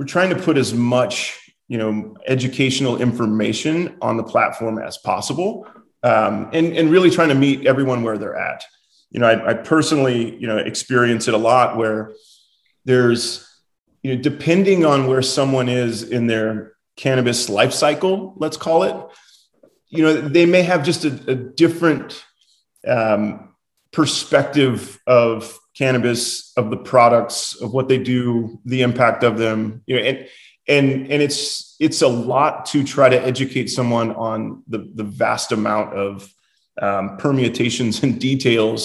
we're 0.00 0.06
trying 0.06 0.30
to 0.30 0.42
put 0.42 0.56
as 0.56 0.72
much 0.72 1.38
you 1.68 1.76
know 1.76 2.16
educational 2.26 3.02
information 3.02 3.98
on 4.00 4.16
the 4.16 4.22
platform 4.22 4.78
as 4.78 4.96
possible 4.96 5.66
um, 6.02 6.48
and 6.54 6.74
and 6.74 6.90
really 6.90 7.10
trying 7.10 7.28
to 7.28 7.34
meet 7.34 7.66
everyone 7.66 8.02
where 8.02 8.16
they're 8.16 8.34
at. 8.34 8.64
You 9.10 9.20
know 9.20 9.26
I, 9.26 9.50
I 9.50 9.54
personally 9.54 10.38
you 10.38 10.46
know 10.46 10.56
experience 10.56 11.28
it 11.28 11.34
a 11.34 11.38
lot 11.38 11.76
where 11.76 12.12
there's 12.86 13.46
you 14.02 14.16
know 14.16 14.22
depending 14.22 14.86
on 14.86 15.06
where 15.06 15.20
someone 15.20 15.68
is 15.68 16.02
in 16.02 16.26
their 16.26 16.72
cannabis 16.96 17.50
life 17.50 17.74
cycle 17.74 18.34
let's 18.38 18.56
call 18.56 18.84
it 18.84 18.96
you 19.88 20.02
know 20.02 20.14
they 20.14 20.46
may 20.46 20.62
have 20.62 20.82
just 20.82 21.04
a, 21.04 21.12
a 21.30 21.34
different 21.34 22.24
um, 22.88 23.54
perspective 23.92 24.98
of 25.06 25.58
cannabis 25.80 26.52
of 26.56 26.70
the 26.70 26.76
products 26.76 27.60
of 27.62 27.72
what 27.72 27.88
they 27.88 27.98
do 27.98 28.60
the 28.64 28.82
impact 28.82 29.22
of 29.24 29.38
them 29.38 29.82
you 29.86 29.96
know 29.96 30.02
and 30.02 30.18
and 30.68 30.86
and 31.12 31.22
it's 31.22 31.76
it's 31.80 32.02
a 32.02 32.08
lot 32.08 32.66
to 32.66 32.84
try 32.84 33.08
to 33.08 33.20
educate 33.32 33.68
someone 33.68 34.10
on 34.12 34.62
the 34.68 34.80
the 34.94 35.04
vast 35.04 35.52
amount 35.52 35.94
of 35.94 36.32
um, 36.82 37.16
permutations 37.16 38.02
and 38.02 38.20
details 38.20 38.80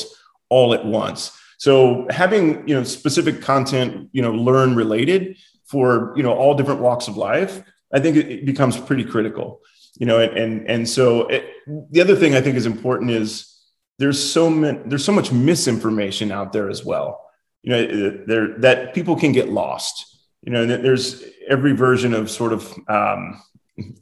all 0.50 0.74
at 0.74 0.86
once. 0.86 1.38
So 1.58 2.08
having 2.10 2.68
you 2.68 2.76
know 2.76 2.84
specific 2.84 3.42
content 3.42 4.10
you 4.14 4.22
know 4.22 4.32
learn 4.32 4.76
related 4.76 5.38
for 5.66 6.14
you 6.16 6.24
know 6.24 6.34
all 6.34 6.56
different 6.56 6.82
walks 6.82 7.08
of 7.08 7.18
life 7.18 7.64
i 7.94 8.00
think 8.00 8.16
it, 8.18 8.46
becomes 8.46 8.78
pretty 8.78 9.04
critical 9.04 9.62
you 10.00 10.06
know 10.06 10.20
and 10.20 10.38
and, 10.38 10.70
and 10.70 10.90
so 10.90 11.28
it, 11.28 11.44
the 11.92 12.02
other 12.02 12.16
thing 12.16 12.36
i 12.36 12.42
think 12.42 12.56
is 12.56 12.66
important 12.66 13.12
is 13.12 13.55
there's 13.98 14.22
so 14.22 14.50
many, 14.50 14.80
there's 14.86 15.06
so 15.06 15.12
much 15.12 15.32
misinformation 15.32 16.32
out 16.32 16.54
there 16.54 16.70
as 16.70 16.84
well. 16.84 17.22
You 17.64 17.72
know 17.72 18.26
there 18.28 18.58
that 18.60 18.94
people 18.94 19.16
can 19.16 19.32
get 19.32 19.50
lost. 19.50 20.20
You 20.44 20.52
know 20.52 20.66
there's 20.66 21.24
every 21.48 21.74
version 21.74 22.14
of 22.14 22.30
sort 22.30 22.54
of 22.54 22.74
um, 22.88 23.42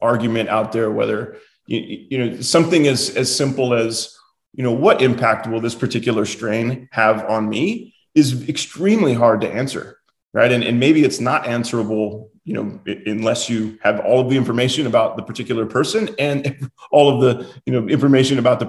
argument 0.01 0.49
out 0.49 0.71
there 0.71 0.91
whether 0.91 1.37
you, 1.67 2.05
you 2.09 2.17
know 2.17 2.41
something 2.41 2.87
as 2.87 3.15
as 3.15 3.33
simple 3.33 3.73
as 3.73 4.15
you 4.53 4.63
know 4.63 4.71
what 4.71 5.01
impact 5.01 5.47
will 5.47 5.61
this 5.61 5.75
particular 5.75 6.25
strain 6.25 6.89
have 6.91 7.23
on 7.29 7.47
me 7.47 7.95
is 8.15 8.47
extremely 8.49 9.13
hard 9.13 9.41
to 9.41 9.49
answer 9.49 9.97
right? 10.33 10.51
And, 10.51 10.63
and 10.63 10.79
maybe 10.79 11.03
it's 11.03 11.19
not 11.19 11.47
answerable 11.47 12.31
you 12.43 12.53
know 12.53 12.79
unless 13.05 13.49
you 13.49 13.79
have 13.81 14.01
all 14.01 14.19
of 14.19 14.29
the 14.29 14.35
information 14.35 14.85
about 14.85 15.15
the 15.15 15.23
particular 15.23 15.65
person 15.65 16.09
and 16.19 16.69
all 16.93 17.09
of 17.13 17.21
the 17.21 17.51
you 17.65 17.73
know 17.73 17.87
information 17.87 18.39
about 18.39 18.59
the 18.59 18.67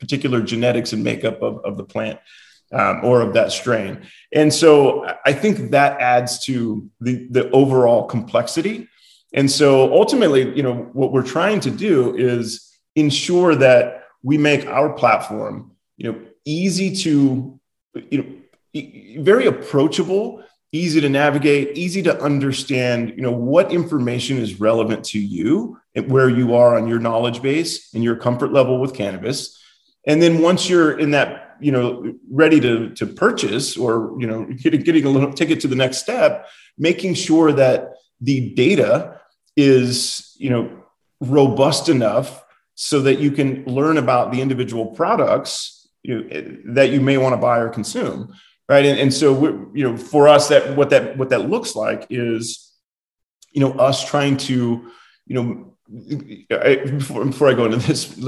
particular 0.00 0.40
genetics 0.40 0.92
and 0.92 1.04
makeup 1.04 1.42
of, 1.42 1.58
of 1.64 1.76
the 1.76 1.84
plant 1.84 2.18
um, 2.72 3.04
or 3.04 3.20
of 3.20 3.34
that 3.34 3.52
strain. 3.52 4.06
And 4.32 4.52
so 4.52 5.06
i 5.26 5.32
think 5.32 5.70
that 5.72 6.00
adds 6.00 6.44
to 6.46 6.88
the 7.00 7.26
the 7.30 7.50
overall 7.50 8.04
complexity. 8.04 8.88
And 9.34 9.50
so 9.50 9.92
ultimately 9.92 10.42
you 10.56 10.62
know 10.62 10.76
what 10.92 11.12
we're 11.12 11.30
trying 11.38 11.60
to 11.60 11.70
do 11.70 12.16
is 12.16 12.42
ensure 12.96 13.54
that 13.56 14.04
we 14.22 14.38
make 14.38 14.66
our 14.66 14.92
platform 14.92 15.72
you 15.96 16.12
know 16.12 16.18
easy 16.44 16.94
to 17.04 17.60
you 18.10 18.18
know 18.22 19.22
very 19.22 19.46
approachable 19.46 20.42
easy 20.72 21.00
to 21.00 21.08
navigate, 21.08 21.76
easy 21.76 22.02
to 22.02 22.22
understand, 22.22 23.10
you 23.16 23.22
know, 23.22 23.32
what 23.32 23.72
information 23.72 24.38
is 24.38 24.60
relevant 24.60 25.04
to 25.04 25.18
you 25.18 25.80
and 25.94 26.10
where 26.10 26.28
you 26.28 26.54
are 26.54 26.76
on 26.76 26.86
your 26.86 26.98
knowledge 26.98 27.40
base 27.40 27.92
and 27.94 28.04
your 28.04 28.16
comfort 28.16 28.52
level 28.52 28.78
with 28.80 28.94
cannabis. 28.94 29.58
And 30.06 30.20
then 30.20 30.42
once 30.42 30.68
you're 30.68 30.98
in 30.98 31.12
that, 31.12 31.56
you 31.60 31.72
know, 31.72 32.14
ready 32.30 32.60
to, 32.60 32.90
to 32.90 33.06
purchase 33.06 33.76
or, 33.76 34.14
you 34.20 34.26
know, 34.26 34.44
getting, 34.44 34.82
getting 34.82 35.04
a 35.04 35.10
little 35.10 35.32
ticket 35.32 35.60
to 35.60 35.68
the 35.68 35.74
next 35.74 35.98
step, 35.98 36.46
making 36.76 37.14
sure 37.14 37.52
that 37.52 37.94
the 38.20 38.50
data 38.50 39.20
is, 39.56 40.36
you 40.38 40.50
know, 40.50 40.84
robust 41.20 41.88
enough 41.88 42.44
so 42.74 43.00
that 43.00 43.18
you 43.18 43.30
can 43.30 43.64
learn 43.64 43.96
about 43.96 44.32
the 44.32 44.40
individual 44.40 44.86
products 44.86 45.78
you 46.04 46.62
that 46.64 46.90
you 46.90 47.00
may 47.00 47.18
want 47.18 47.32
to 47.32 47.36
buy 47.36 47.58
or 47.58 47.68
consume 47.68 48.32
right? 48.68 48.84
And, 48.84 48.98
and 48.98 49.14
so 49.14 49.70
you 49.74 49.84
know 49.84 49.96
for 49.96 50.28
us 50.28 50.48
that 50.48 50.76
what 50.76 50.90
that 50.90 51.16
what 51.16 51.30
that 51.30 51.48
looks 51.48 51.74
like 51.74 52.06
is 52.10 52.72
you 53.52 53.60
know 53.60 53.72
us 53.72 54.04
trying 54.08 54.36
to 54.38 54.90
you 55.26 55.34
know 55.34 55.74
I, 56.50 56.76
before, 56.76 57.24
before 57.24 57.48
i 57.48 57.54
go 57.54 57.64
into 57.64 57.78
this 57.78 58.18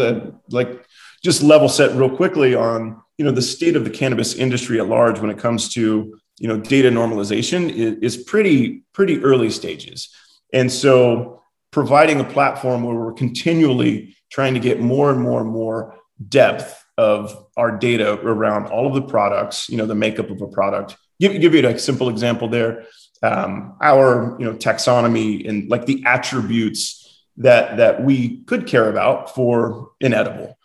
like 0.48 0.86
just 1.22 1.42
level 1.42 1.68
set 1.68 1.94
real 1.94 2.08
quickly 2.08 2.54
on 2.54 3.02
you 3.18 3.24
know 3.24 3.32
the 3.32 3.42
state 3.42 3.76
of 3.76 3.84
the 3.84 3.90
cannabis 3.90 4.34
industry 4.34 4.80
at 4.80 4.88
large 4.88 5.20
when 5.20 5.30
it 5.30 5.38
comes 5.38 5.68
to 5.74 6.18
you 6.38 6.48
know 6.48 6.58
data 6.58 6.88
normalization 6.88 7.70
is, 7.70 8.16
is 8.16 8.24
pretty 8.24 8.82
pretty 8.92 9.22
early 9.22 9.50
stages. 9.50 10.08
And 10.52 10.72
so 10.72 11.42
providing 11.70 12.18
a 12.18 12.24
platform 12.24 12.82
where 12.82 12.96
we're 12.96 13.12
continually 13.12 14.16
trying 14.30 14.54
to 14.54 14.60
get 14.60 14.80
more 14.80 15.10
and 15.10 15.20
more 15.20 15.40
and 15.40 15.50
more 15.50 15.96
depth 16.28 16.82
of 17.00 17.46
our 17.56 17.78
data 17.78 18.12
around 18.20 18.66
all 18.66 18.86
of 18.86 18.92
the 18.92 19.00
products, 19.00 19.70
you 19.70 19.78
know, 19.78 19.86
the 19.86 19.94
makeup 19.94 20.28
of 20.28 20.42
a 20.42 20.46
product. 20.46 20.96
Give, 21.18 21.40
give 21.40 21.54
you 21.54 21.66
a 21.66 21.78
simple 21.78 22.10
example 22.10 22.48
there. 22.48 22.84
Um, 23.22 23.76
our, 23.80 24.36
you 24.38 24.44
know, 24.44 24.54
taxonomy 24.54 25.48
and 25.48 25.70
like 25.70 25.86
the 25.86 26.02
attributes 26.06 27.24
that 27.38 27.78
that 27.78 28.04
we 28.04 28.42
could 28.44 28.66
care 28.66 28.90
about 28.90 29.34
for 29.34 29.92
inedible. 30.00 30.58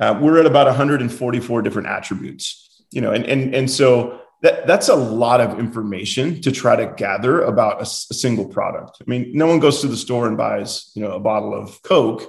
Uh, 0.00 0.18
we're 0.20 0.40
at 0.40 0.46
about 0.46 0.66
144 0.66 1.62
different 1.62 1.88
attributes, 1.88 2.82
you 2.90 3.02
know, 3.02 3.12
and 3.12 3.26
and 3.26 3.54
and 3.54 3.70
so 3.70 4.20
that 4.42 4.66
that's 4.66 4.88
a 4.88 4.94
lot 4.94 5.40
of 5.40 5.58
information 5.58 6.40
to 6.42 6.50
try 6.50 6.76
to 6.76 6.86
gather 6.96 7.42
about 7.42 7.78
a, 7.78 7.82
a 7.82 8.14
single 8.14 8.46
product. 8.46 8.98
I 9.00 9.04
mean, 9.06 9.32
no 9.34 9.46
one 9.46 9.60
goes 9.60 9.80
to 9.82 9.88
the 9.88 9.96
store 9.96 10.26
and 10.26 10.36
buys, 10.36 10.90
you 10.94 11.02
know, 11.02 11.12
a 11.12 11.20
bottle 11.20 11.54
of 11.54 11.82
Coke 11.82 12.22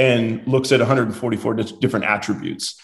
and 0.00 0.46
looks 0.48 0.72
at 0.72 0.80
144 0.80 1.54
different 1.54 2.06
attributes. 2.06 2.80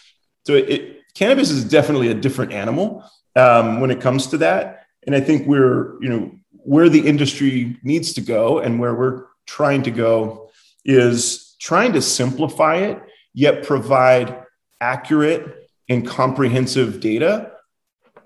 So 0.47 0.53
it, 0.53 0.99
cannabis 1.15 1.51
is 1.51 1.65
definitely 1.65 2.09
a 2.09 2.15
different 2.15 2.53
animal 2.53 3.11
um, 3.35 3.81
when 3.81 3.91
it 3.91 4.03
comes 4.03 4.27
to 4.29 4.39
that. 4.39 4.85
And 5.07 5.17
I 5.17 5.21
think 5.23 5.47
we're, 5.47 5.95
you 6.03 6.11
know, 6.11 6.31
where 6.51 6.91
the 6.91 7.07
industry 7.07 7.79
needs 7.83 8.13
to 8.15 8.21
go 8.21 8.59
and 8.59 8.79
where 8.79 8.95
we're 8.95 9.25
trying 9.47 9.83
to 9.85 9.91
go 9.91 10.51
is 10.85 11.57
trying 11.59 11.95
to 11.95 12.03
simplify 12.03 12.77
it, 12.77 13.01
yet 13.33 13.65
provide 13.65 14.45
accurate 14.83 15.71
and 15.89 16.07
comprehensive 16.07 17.01
data 17.01 17.51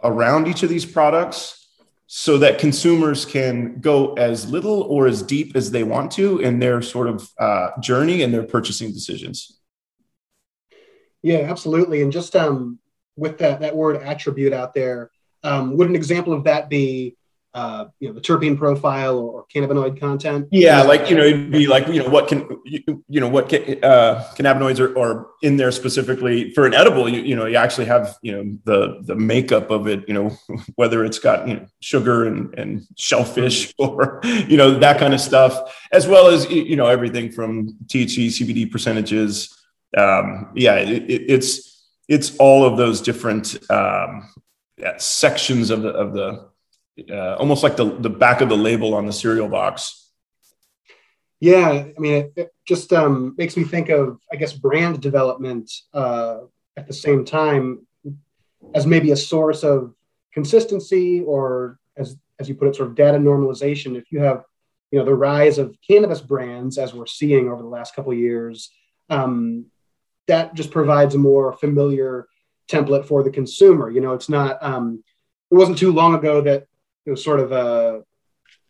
around 0.03 0.49
each 0.49 0.65
of 0.65 0.69
these 0.69 0.85
products 0.85 1.60
so 2.13 2.39
that 2.39 2.59
consumers 2.59 3.25
can 3.25 3.79
go 3.81 4.15
as 4.15 4.51
little 4.51 4.83
or 4.83 5.07
as 5.07 5.23
deep 5.23 5.55
as 5.55 5.71
they 5.71 5.85
want 5.85 6.11
to 6.11 6.41
in 6.41 6.59
their 6.59 6.83
sort 6.83 7.07
of 7.07 7.31
uh, 7.39 7.71
journey 7.79 8.23
and 8.23 8.35
their 8.35 8.43
purchasing 8.43 8.93
decisions. 8.93 9.61
Yeah, 11.23 11.47
absolutely. 11.49 12.03
And 12.03 12.11
just 12.11 12.35
um, 12.35 12.81
with 13.15 13.39
that 13.39 13.61
that 13.61 13.77
word 13.77 14.03
attribute 14.03 14.53
out 14.53 14.75
there, 14.75 15.13
um, 15.45 15.77
would 15.77 15.89
an 15.89 15.95
example 15.95 16.33
of 16.33 16.43
that 16.45 16.69
be 16.69 17.17
uh, 17.53 17.87
you 17.99 18.09
know 18.09 18.15
the 18.15 18.21
terpene 18.21 18.57
profile 18.57 19.19
or, 19.19 19.45
cannabinoid 19.53 19.99
content 19.99 20.47
yeah 20.53 20.83
like 20.83 21.11
you 21.11 21.17
know 21.17 21.25
it'd 21.25 21.51
be 21.51 21.67
like 21.67 21.89
you 21.89 22.01
know 22.01 22.09
what 22.09 22.29
can 22.29 22.47
you, 22.65 23.05
you 23.09 23.19
know 23.19 23.29
what 23.29 23.49
can, 23.49 23.83
uh, 23.83 24.25
cannabinoids 24.37 24.79
are, 24.79 24.97
are 24.97 25.27
in 25.43 25.57
there 25.57 25.73
specifically 25.73 26.53
for 26.53 26.67
an 26.67 26.73
edible 26.75 27.09
you, 27.09 27.21
you 27.23 27.35
know 27.35 27.47
you 27.47 27.57
actually 27.57 27.85
have 27.85 28.17
you 28.23 28.31
know 28.31 28.57
the 28.65 29.01
the 29.03 29.17
makeup 29.17 29.71
of 29.71 29.89
it 29.89 30.07
you 30.07 30.15
know 30.15 30.31
whether 30.77 31.05
it's 31.05 31.19
got 31.19 31.49
you 31.49 31.55
know 31.55 31.67
sugar 31.81 32.27
and, 32.27 32.57
and 32.57 32.87
shellfish 32.97 33.75
mm-hmm. 33.75 33.99
or 33.99 34.21
you 34.49 34.57
know 34.57 34.79
that 34.79 35.01
kind 35.01 35.13
of 35.13 35.21
stuff 35.21 35.77
as 35.91 36.07
well 36.07 36.29
as 36.29 36.49
you 36.49 36.77
know 36.77 36.87
everything 36.87 37.33
from 37.33 37.69
thc 37.87 38.29
cbd 38.29 38.71
percentages 38.71 39.57
um, 39.97 40.53
yeah 40.55 40.77
it, 40.77 41.11
it, 41.11 41.23
it's 41.29 41.89
it's 42.09 42.37
all 42.37 42.65
of 42.65 42.77
those 42.77 43.01
different 43.01 43.59
um, 43.71 44.29
yeah, 44.77 44.97
sections 44.99 45.71
of 45.71 45.83
the 45.83 45.91
of 45.91 46.13
the 46.13 46.50
uh, 47.09 47.37
almost 47.37 47.63
like 47.63 47.77
the 47.77 47.85
the 47.85 48.11
back 48.11 48.41
of 48.41 48.49
the 48.49 48.57
label 48.57 48.95
on 48.95 49.07
the 49.07 49.13
cereal 49.13 49.49
box. 49.49 50.09
Yeah, 51.41 51.69
I 51.69 51.95
mean, 51.99 52.15
it, 52.15 52.33
it 52.37 52.55
just 52.67 52.93
um, 52.93 53.35
makes 53.39 53.57
me 53.57 53.65
think 53.65 53.89
of, 53.89 54.19
I 54.31 54.37
guess, 54.37 54.53
brand 54.53 55.01
development 55.01 55.73
uh, 55.95 56.41
at 56.77 56.87
the 56.87 56.93
same 56.93 57.25
time 57.25 57.87
as 58.75 58.87
maybe 58.87 59.11
a 59.13 59.17
source 59.17 59.65
of 59.65 59.95
consistency 60.35 61.23
or, 61.23 61.79
as 61.97 62.17
as 62.39 62.49
you 62.49 62.55
put 62.55 62.69
it, 62.69 62.77
sort 62.77 62.91
of 62.91 62.95
data 62.95 63.19
normalization. 63.19 63.97
If 63.97 64.13
you 64.13 64.21
have, 64.21 64.45
you 64.91 64.99
know, 64.99 65.05
the 65.07 65.15
rise 65.15 65.57
of 65.57 65.77
cannabis 65.87 66.21
brands 66.21 66.77
as 66.77 66.93
we're 66.93 67.07
seeing 67.07 67.49
over 67.49 67.63
the 67.63 67.69
last 67.69 67.95
couple 67.95 68.13
years, 68.13 68.71
um, 69.09 69.67
that 70.27 70.55
just 70.55 70.71
provides 70.71 71.15
a 71.15 71.19
more 71.19 71.55
familiar 71.55 72.29
template 72.69 73.07
for 73.07 73.23
the 73.23 73.31
consumer. 73.31 73.91
You 73.91 74.03
know, 74.03 74.13
it's 74.13 74.29
not. 74.29 74.63
Um, 74.63 75.03
it 75.51 75.55
wasn't 75.55 75.79
too 75.79 75.93
long 75.93 76.15
ago 76.15 76.43
that 76.43 76.67
it 77.07 77.11
was 77.11 77.25
sort 77.25 77.41
of 77.41 77.53
a 77.53 78.03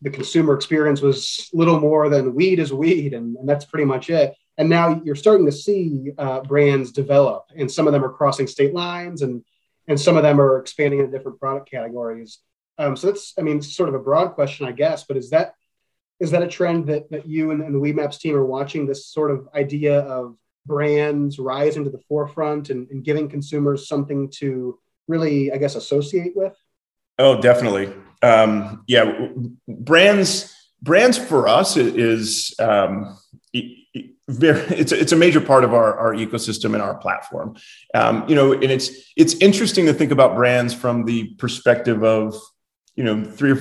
the 0.03 0.11
consumer 0.11 0.55
experience 0.55 1.03
was 1.03 1.51
little 1.53 1.79
more 1.79 2.09
than 2.09 2.35
weed 2.35 2.59
is 2.59 2.73
weed, 2.73 3.13
and, 3.13 3.37
and 3.37 3.49
that's 3.49 3.67
pretty 3.67 3.85
much 3.85 4.09
it. 4.09 4.35
And 4.57 4.69
now 4.69 5.01
you're 5.05 5.15
starting 5.15 5.47
to 5.47 5.53
see 5.53 6.13
uh, 6.19 6.41
brands 6.41 6.93
develop, 6.93 7.45
and 7.57 7.71
some 7.71 7.87
of 7.87 7.93
them 7.93 8.05
are 8.05 8.13
crossing 8.13 8.47
state 8.47 8.75
lines, 8.75 9.23
and 9.23 9.45
and 9.89 10.01
some 10.01 10.17
of 10.17 10.23
them 10.23 10.41
are 10.41 10.59
expanding 10.59 11.01
into 11.01 11.11
different 11.11 11.41
product 11.41 11.71
categories. 11.71 12.39
Um, 12.79 12.97
so 12.97 13.09
that's, 13.09 13.35
I 13.39 13.43
mean, 13.43 13.61
sort 13.61 13.89
of 13.89 13.95
a 13.95 13.99
broad 13.99 14.35
question, 14.35 14.67
I 14.67 14.73
guess. 14.73 15.05
But 15.05 15.17
is 15.17 15.31
that 15.31 15.55
is 16.19 16.31
that 16.31 16.43
a 16.43 16.49
trend 16.49 16.87
that 16.87 17.11
that 17.11 17.27
you 17.27 17.51
and, 17.51 17.63
and 17.63 17.75
the 17.75 17.79
Weedmaps 17.79 18.19
team 18.19 18.37
are 18.37 18.45
watching? 18.45 18.87
This 18.87 19.07
sort 19.07 19.31
of 19.31 19.49
idea 19.55 20.01
of 20.01 20.37
brands 20.67 21.39
rising 21.39 21.85
to 21.85 21.91
the 21.91 22.01
forefront 22.09 22.71
and, 22.71 22.89
and 22.91 23.05
giving 23.05 23.29
consumers 23.29 23.89
something 23.89 24.31
to 24.31 24.79
really, 25.09 25.51
I 25.53 25.57
guess, 25.57 25.75
associate 25.75 26.33
with. 26.37 26.55
Oh, 27.19 27.41
definitely. 27.41 27.93
Um, 28.23 28.85
yeah, 28.87 29.29
brands 29.69 30.55
brands 30.83 31.19
for 31.19 31.47
us 31.49 31.77
is 31.77 32.55
um, 32.59 33.19
it's 33.53 34.93
a, 34.93 35.01
it's 35.01 35.13
a 35.13 35.17
major 35.17 35.41
part 35.41 35.65
of 35.65 35.75
our, 35.75 35.99
our 35.99 36.15
ecosystem 36.15 36.75
and 36.75 36.83
our 36.83 36.97
platform. 36.97 37.57
Um, 37.95 38.29
you 38.29 38.35
know, 38.35 38.53
and 38.53 38.65
it's 38.65 38.91
it's 39.17 39.35
interesting 39.35 39.87
to 39.87 39.93
think 39.93 40.13
about 40.13 40.37
brands 40.37 40.75
from 40.75 41.05
the 41.05 41.35
perspective 41.35 42.05
of 42.05 42.35
you 42.97 43.05
know 43.05 43.25
three. 43.25 43.55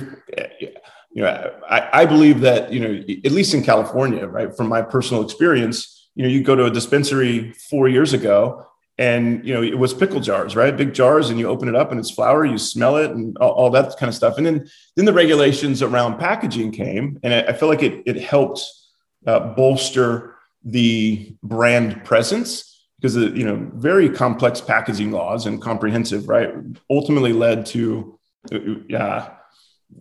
You 1.12 1.22
know, 1.22 1.52
I, 1.68 2.02
I 2.02 2.06
believe 2.06 2.40
that 2.40 2.72
you 2.72 2.80
know 2.80 3.02
at 3.24 3.32
least 3.32 3.54
in 3.54 3.62
California, 3.62 4.26
right? 4.26 4.54
From 4.56 4.68
my 4.68 4.82
personal 4.82 5.24
experience, 5.24 6.08
you 6.14 6.22
know, 6.22 6.28
you 6.28 6.42
go 6.42 6.54
to 6.54 6.66
a 6.66 6.70
dispensary 6.70 7.52
four 7.68 7.88
years 7.88 8.12
ago 8.12 8.66
and 9.00 9.44
you 9.46 9.54
know 9.54 9.62
it 9.62 9.78
was 9.78 9.94
pickle 9.94 10.20
jars 10.20 10.54
right? 10.54 10.76
Big 10.76 10.92
jars 10.92 11.30
and 11.30 11.38
you 11.38 11.48
open 11.48 11.68
it 11.68 11.74
up 11.74 11.90
and 11.90 11.98
it's 11.98 12.10
flour 12.10 12.44
you 12.44 12.58
smell 12.58 12.96
it 12.98 13.10
and 13.10 13.36
all, 13.38 13.52
all 13.52 13.70
that 13.70 13.96
kind 13.96 14.08
of 14.08 14.14
stuff. 14.14 14.36
And 14.36 14.46
then 14.46 14.68
then 14.94 15.06
the 15.06 15.12
regulations 15.12 15.82
around 15.82 16.18
packaging 16.18 16.70
came 16.70 17.18
and 17.22 17.34
i, 17.34 17.40
I 17.40 17.52
feel 17.54 17.68
like 17.68 17.82
it, 17.82 18.02
it 18.06 18.16
helped 18.16 18.62
uh, 19.26 19.40
bolster 19.54 20.36
the 20.64 21.34
brand 21.42 22.04
presence 22.04 22.84
because 23.00 23.14
the 23.14 23.30
you 23.30 23.44
know 23.44 23.70
very 23.74 24.10
complex 24.10 24.60
packaging 24.60 25.10
laws 25.10 25.46
and 25.46 25.62
comprehensive 25.62 26.28
right 26.28 26.52
ultimately 26.90 27.32
led 27.32 27.64
to 27.64 28.18
uh, 28.52 29.28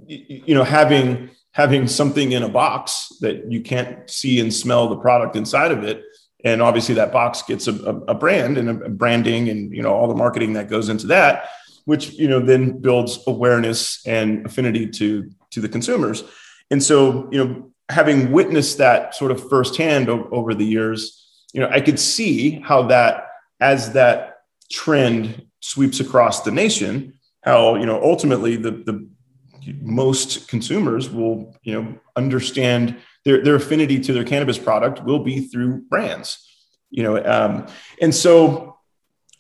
you 0.08 0.54
know 0.54 0.66
having 0.66 1.30
having 1.52 1.88
something 1.88 2.34
in 2.34 2.44
a 2.44 2.50
box 2.50 3.14
that 3.22 3.50
you 3.50 3.62
can't 3.62 4.10
see 4.10 4.42
and 4.42 4.54
smell 4.54 4.90
the 4.90 4.98
product 4.98 5.38
inside 5.38 5.72
of 5.72 5.84
it 5.84 6.04
and 6.44 6.62
obviously 6.62 6.96
that 6.96 7.12
box 7.12 7.42
gets 7.42 7.68
a, 7.68 7.74
a, 7.74 8.16
brand 8.16 8.58
and 8.58 8.70
a 8.70 8.90
branding 8.90 9.50
and 9.50 9.76
you 9.76 9.82
know 9.82 9.94
all 9.94 10.08
the 10.08 10.16
marketing 10.16 10.54
that 10.54 10.70
goes 10.70 10.90
into 10.90 11.08
that 11.08 11.50
which 11.90 12.14
you 12.14 12.28
know 12.28 12.40
then 12.40 12.80
builds 12.80 13.20
awareness 13.26 14.06
and 14.06 14.46
affinity 14.46 14.88
to 14.88 15.30
to 15.50 15.60
the 15.60 15.68
consumers. 15.68 16.24
And 16.70 16.84
so 16.84 17.28
you 17.32 17.44
know 17.44 17.72
having 17.90 18.32
witnessed 18.32 18.78
that 18.78 19.16
sort 19.16 19.32
of 19.32 19.50
firsthand 19.50 20.08
o- 20.08 20.30
over 20.32 20.54
the 20.54 20.66
years 20.66 21.26
you 21.54 21.60
know 21.60 21.70
i 21.72 21.82
could 21.82 22.00
see 22.00 22.60
how 22.60 22.84
that 22.84 23.28
as 23.60 23.94
that 23.94 24.42
trend 24.72 25.44
sweeps 25.62 26.00
across 26.00 26.44
the 26.44 26.52
nation 26.52 27.14
how 27.42 27.74
you 27.74 27.88
know 27.88 28.00
ultimately 28.04 28.56
the 28.56 28.72
the 28.72 29.10
most 29.82 30.48
consumers 30.48 31.10
will 31.10 31.56
you 31.64 31.74
know 31.74 32.00
understand 32.16 32.96
their, 33.30 33.44
their 33.44 33.56
affinity 33.56 34.00
to 34.00 34.14
their 34.14 34.24
cannabis 34.24 34.58
product 34.58 35.04
will 35.04 35.20
be 35.20 35.42
through 35.42 35.82
brands 35.90 36.48
you 36.90 37.04
know 37.04 37.24
um, 37.24 37.68
and 38.02 38.14
so 38.14 38.78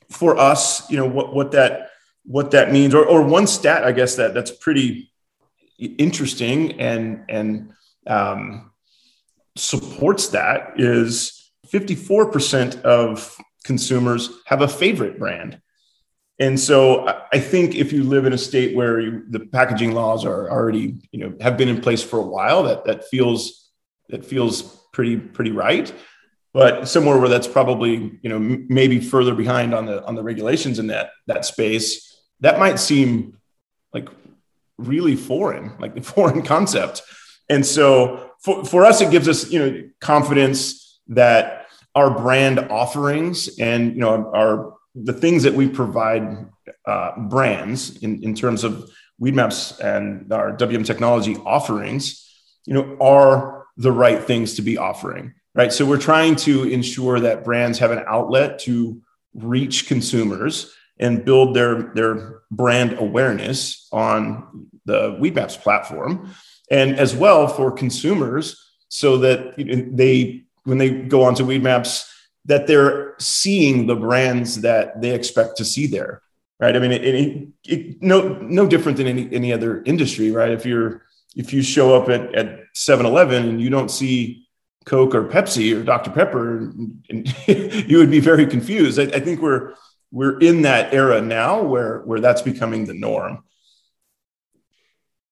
for 0.09 0.37
us 0.37 0.89
you 0.89 0.97
know 0.97 1.07
what 1.07 1.33
what 1.33 1.51
that 1.51 1.89
what 2.25 2.51
that 2.51 2.71
means 2.71 2.93
or, 2.93 3.05
or 3.05 3.23
one 3.23 3.47
stat 3.47 3.83
i 3.83 3.91
guess 3.91 4.15
that 4.15 4.33
that's 4.33 4.51
pretty 4.51 5.11
interesting 5.97 6.79
and 6.79 7.23
and 7.29 7.73
um, 8.07 8.71
supports 9.55 10.29
that 10.29 10.73
is 10.77 11.51
54% 11.67 12.81
of 12.81 13.37
consumers 13.63 14.29
have 14.45 14.61
a 14.61 14.67
favorite 14.67 15.19
brand. 15.19 15.61
And 16.39 16.59
so 16.59 17.05
I 17.33 17.39
think 17.39 17.75
if 17.75 17.91
you 17.91 18.03
live 18.03 18.25
in 18.25 18.31
a 18.31 18.37
state 18.37 18.75
where 18.75 18.99
you, 18.99 19.25
the 19.29 19.41
packaging 19.41 19.91
laws 19.91 20.25
are 20.25 20.49
already, 20.49 20.97
you 21.11 21.19
know, 21.19 21.35
have 21.41 21.57
been 21.57 21.67
in 21.67 21.81
place 21.81 22.01
for 22.01 22.17
a 22.17 22.25
while, 22.25 22.63
that 22.63 22.85
that 22.85 23.05
feels 23.09 23.58
that 24.09 24.25
feels 24.25 24.61
pretty 24.91 25.17
pretty 25.17 25.51
right. 25.51 25.93
But 26.53 26.87
somewhere 26.87 27.17
where 27.17 27.29
that's 27.29 27.47
probably 27.47 28.19
you 28.21 28.29
know 28.29 28.37
m- 28.37 28.65
maybe 28.69 28.99
further 28.99 29.35
behind 29.35 29.73
on 29.73 29.85
the 29.85 30.03
on 30.05 30.15
the 30.15 30.23
regulations 30.23 30.79
in 30.79 30.87
that 30.87 31.11
that 31.27 31.45
space, 31.45 32.21
that 32.41 32.59
might 32.59 32.79
seem 32.79 33.37
like 33.93 34.09
really 34.77 35.15
foreign, 35.15 35.73
like 35.79 35.95
a 35.95 36.01
foreign 36.13 36.41
concept. 36.41 37.01
And 37.49 37.65
so 37.65 38.31
for, 38.43 38.63
for 38.65 38.85
us, 38.85 39.01
it 39.01 39.11
gives 39.11 39.27
us 39.27 39.51
you 39.51 39.59
know 39.59 39.89
confidence 39.99 40.99
that 41.07 41.67
our 41.95 42.09
brand 42.09 42.59
offerings 42.59 43.57
and 43.59 43.93
you 43.93 43.99
know 43.99 44.31
our 44.33 44.73
the 44.95 45.13
things 45.13 45.43
that 45.43 45.53
we 45.53 45.67
provide 45.67 46.47
uh, 46.85 47.19
brands 47.19 47.97
in, 47.97 48.23
in 48.23 48.33
terms 48.33 48.63
of 48.63 48.89
weed 49.19 49.35
maps 49.35 49.79
and 49.79 50.31
our 50.31 50.51
WM 50.51 50.83
technology 50.83 51.35
offerings, 51.45 52.25
you 52.65 52.73
know, 52.73 52.97
are 52.99 53.58
the 53.79 53.91
right 53.91 54.21
things 54.21 54.55
to 54.55 54.61
be 54.61 54.77
offering, 54.77 55.33
right? 55.55 55.71
So 55.71 55.85
we're 55.85 55.97
trying 55.97 56.35
to 56.37 56.65
ensure 56.65 57.19
that 57.21 57.45
brands 57.45 57.79
have 57.79 57.91
an 57.91 58.03
outlet 58.05 58.59
to 58.59 59.01
reach 59.33 59.87
consumers 59.87 60.75
and 60.99 61.23
build 61.23 61.55
their 61.55 61.93
their 61.95 62.41
brand 62.51 62.99
awareness 62.99 63.87
on 63.91 64.67
the 64.85 65.11
Weedmaps 65.21 65.57
platform, 65.61 66.29
and 66.69 66.99
as 66.99 67.15
well 67.15 67.47
for 67.47 67.71
consumers, 67.71 68.61
so 68.89 69.17
that 69.19 69.55
they 69.57 70.43
when 70.65 70.77
they 70.77 70.89
go 70.89 71.23
onto 71.23 71.45
Weedmaps 71.45 72.05
that 72.45 72.67
they're 72.67 73.15
seeing 73.19 73.87
the 73.87 73.95
brands 73.95 74.61
that 74.61 75.01
they 75.01 75.11
expect 75.11 75.55
to 75.57 75.63
see 75.63 75.87
there, 75.87 76.21
right? 76.59 76.75
I 76.75 76.79
mean, 76.79 76.91
it, 76.91 77.03
it, 77.03 77.47
it, 77.65 78.01
no 78.01 78.33
no 78.41 78.67
different 78.67 78.97
than 78.97 79.07
any 79.07 79.29
any 79.31 79.53
other 79.53 79.83
industry, 79.85 80.31
right? 80.31 80.51
If 80.51 80.65
you're 80.65 81.03
if 81.35 81.53
you 81.53 81.61
show 81.61 81.95
up 81.95 82.09
at, 82.09 82.35
at 82.35 82.68
7-Eleven 82.79 83.49
and 83.49 83.61
you 83.61 83.69
don't 83.69 83.91
see 83.91 84.47
Coke 84.85 85.13
or 85.13 85.25
Pepsi 85.25 85.75
or 85.75 85.83
Dr. 85.83 86.11
Pepper, 86.11 86.71
and 87.09 87.35
you 87.47 87.97
would 87.97 88.09
be 88.09 88.21
very 88.21 88.47
confused. 88.47 88.99
I, 88.99 89.03
I, 89.03 89.19
think 89.19 89.41
we're 89.41 89.73
we're 90.11 90.39
in 90.39 90.61
that 90.63 90.93
era 90.93 91.21
now 91.21 91.61
where 91.61 91.99
where 91.99 92.21
that's 92.21 92.41
becoming 92.41 92.85
the 92.85 92.93
norm. 92.93 93.43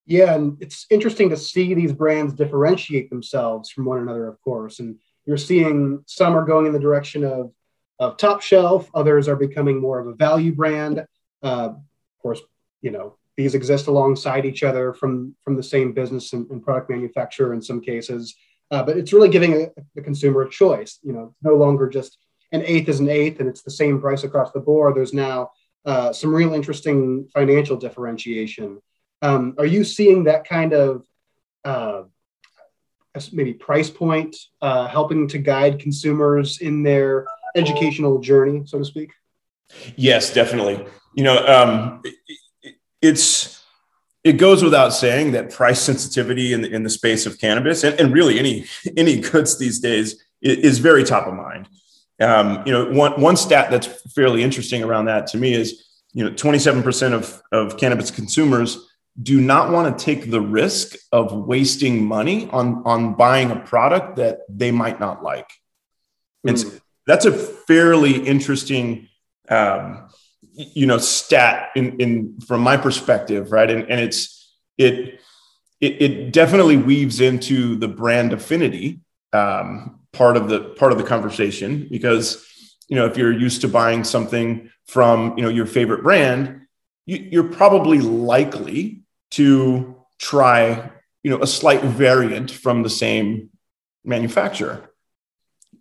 Yeah, 0.06 0.36
and 0.36 0.58
it's 0.62 0.86
interesting 0.90 1.30
to 1.30 1.38
see 1.38 1.74
these 1.74 1.94
brands 1.94 2.34
differentiate 2.34 3.10
themselves 3.10 3.70
from 3.70 3.86
one 3.86 4.00
another, 4.00 4.28
of 4.28 4.40
course. 4.42 4.80
And 4.80 5.00
you're 5.26 5.38
seeing 5.38 6.04
some 6.06 6.36
are 6.36 6.46
going 6.46 6.66
in 6.66 6.74
the 6.74 6.80
direction 6.80 7.24
of 7.24 7.52
of 7.98 8.18
top 8.18 8.42
shelf, 8.42 8.92
others 8.94 9.28
are 9.28 9.38
becoming 9.38 9.80
more 9.80 10.00
of 10.00 10.08
a 10.08 10.14
value 10.14 10.54
brand. 10.54 11.06
Uh, 11.42 11.70
of 11.70 11.82
course, 12.22 12.42
you 12.82 12.92
know 12.92 13.18
these 13.38 13.54
exist 13.54 13.88
alongside 13.88 14.46
each 14.46 14.64
other 14.64 14.94
from 14.94 15.36
from 15.44 15.56
the 15.56 15.64
same 15.64 15.94
business 15.94 16.34
and, 16.34 16.50
and 16.50 16.64
product 16.64 16.90
manufacturer 16.90 17.54
in 17.54 17.62
some 17.62 17.80
cases. 17.80 18.36
Uh, 18.70 18.84
but 18.84 18.98
it's 18.98 19.14
really 19.14 19.30
giving 19.30 19.54
a, 19.54 19.68
a, 19.96 20.02
consumer 20.02 20.42
a 20.42 20.50
choice. 20.50 21.00
You 21.04 21.14
know 21.14 21.36
no 21.42 21.56
longer 21.56 21.88
just 21.88 22.18
an 22.52 22.64
eighth 22.64 22.90
is 22.90 23.00
an 23.00 23.10
eighth 23.10 23.40
and 23.40 23.48
it's 23.48 23.62
the 23.62 23.72
same 23.72 24.02
price 24.02 24.24
across 24.24 24.52
the 24.52 24.60
board. 24.60 24.96
There's 24.96 25.14
now 25.14 25.52
uh, 25.86 26.12
some 26.12 26.34
real 26.34 26.54
interesting 26.54 27.30
financial 27.34 27.78
differentiation. 27.78 28.82
Um, 29.22 29.56
are 29.58 29.66
you 29.66 29.84
seeing 29.84 30.26
that 30.26 30.48
kind 30.48 30.74
of 30.74 31.06
uh, 31.64 32.04
maybe 33.32 33.54
price 33.54 33.90
point 33.90 34.36
uh, 34.62 34.88
helping 34.88 35.28
to 35.30 35.38
guide 35.38 35.80
consumers 35.80 36.60
in 36.60 36.84
their 36.84 37.26
educational 37.56 38.20
journey 38.20 38.64
so 38.66 38.80
to 38.80 38.86
speak? 38.86 39.12
Yes 39.96 40.34
definitely. 40.34 40.86
You 41.16 41.24
know 41.24 41.46
um, 41.46 42.02
it's 43.02 43.64
it 44.24 44.34
goes 44.34 44.64
without 44.64 44.90
saying 44.90 45.32
that 45.32 45.52
price 45.52 45.82
sensitivity 45.82 46.52
in 46.52 46.62
the, 46.62 46.70
in 46.70 46.84
the 46.84 46.90
space 46.90 47.26
of 47.26 47.40
cannabis 47.40 47.84
and, 47.84 48.00
and 48.00 48.14
really 48.14 48.40
any 48.40 48.66
any 48.98 49.20
goods 49.20 49.58
these 49.58 49.80
days 49.80 50.24
is, 50.42 50.78
very 50.78 51.04
top 51.04 51.26
of 51.26 51.34
mind. 51.34 51.68
Um, 52.20 52.64
you 52.66 52.72
know, 52.72 52.92
one 52.92 53.20
one 53.20 53.38
stat 53.38 53.72
that's 53.72 53.88
fairly 54.14 54.44
interesting 54.44 54.84
around 54.84 55.06
that 55.06 55.28
to 55.28 55.38
me 55.38 55.54
is 55.54 55.86
you 56.14 56.24
know 56.24 56.32
27% 56.32 57.14
of 57.14 57.42
of 57.52 57.78
cannabis 57.78 58.12
consumers 58.12 58.88
do 59.22 59.42
not 59.42 59.72
want 59.72 59.98
to 59.98 60.06
take 60.06 60.30
the 60.30 60.42
risk 60.42 60.96
of 61.12 61.34
wasting 61.34 62.06
money 62.06 62.50
on, 62.52 62.84
on 62.86 63.16
buying 63.16 63.52
a 63.52 63.56
product 63.56 64.18
that 64.18 64.42
they 64.48 64.72
might 64.72 65.00
not 65.00 65.24
like. 65.24 65.50
Mm. 66.46 66.50
And 66.50 66.60
so 66.60 66.72
that's 67.08 67.26
a 67.26 67.32
fairly 67.32 68.20
interesting, 68.20 69.10
um, 69.50 70.10
you 70.58 70.88
know, 70.88 70.98
stat 70.98 71.70
in, 71.76 72.00
in 72.00 72.40
from 72.42 72.62
my 72.62 72.78
perspective, 72.78 73.52
right? 73.52 73.70
And, 73.70 73.90
and 73.90 74.00
it's 74.00 74.56
it, 74.78 75.20
it 75.80 76.02
it 76.02 76.34
definitely 76.34 76.78
weaves 76.78 77.22
into 77.22 77.76
the 77.76 77.88
brand 77.88 78.34
affinity 78.34 79.02
um, 79.34 80.00
part 80.14 80.36
of 80.36 80.50
the 80.50 80.60
part 80.60 80.92
of 80.92 80.98
the 80.98 81.04
conversation 81.04 81.88
because 81.90 82.44
you 82.88 82.96
know 82.96 83.06
if 83.06 83.18
you're 83.18 83.32
used 83.32 83.62
to 83.62 83.68
buying 83.68 84.04
something 84.04 84.72
from 84.88 85.38
you 85.38 85.44
know 85.44 85.50
your 85.50 85.68
favorite 85.68 86.02
brand, 86.02 86.62
you, 87.06 87.18
you're 87.32 87.44
probably 87.44 88.00
likely 88.00 89.04
to 89.32 89.96
try 90.18 90.92
you 91.22 91.30
know 91.30 91.42
a 91.42 91.48
slight 91.48 91.84
variant 91.84 92.50
from 92.50 92.82
the 92.82 92.90
same 92.90 93.52
manufacturer 94.04 94.90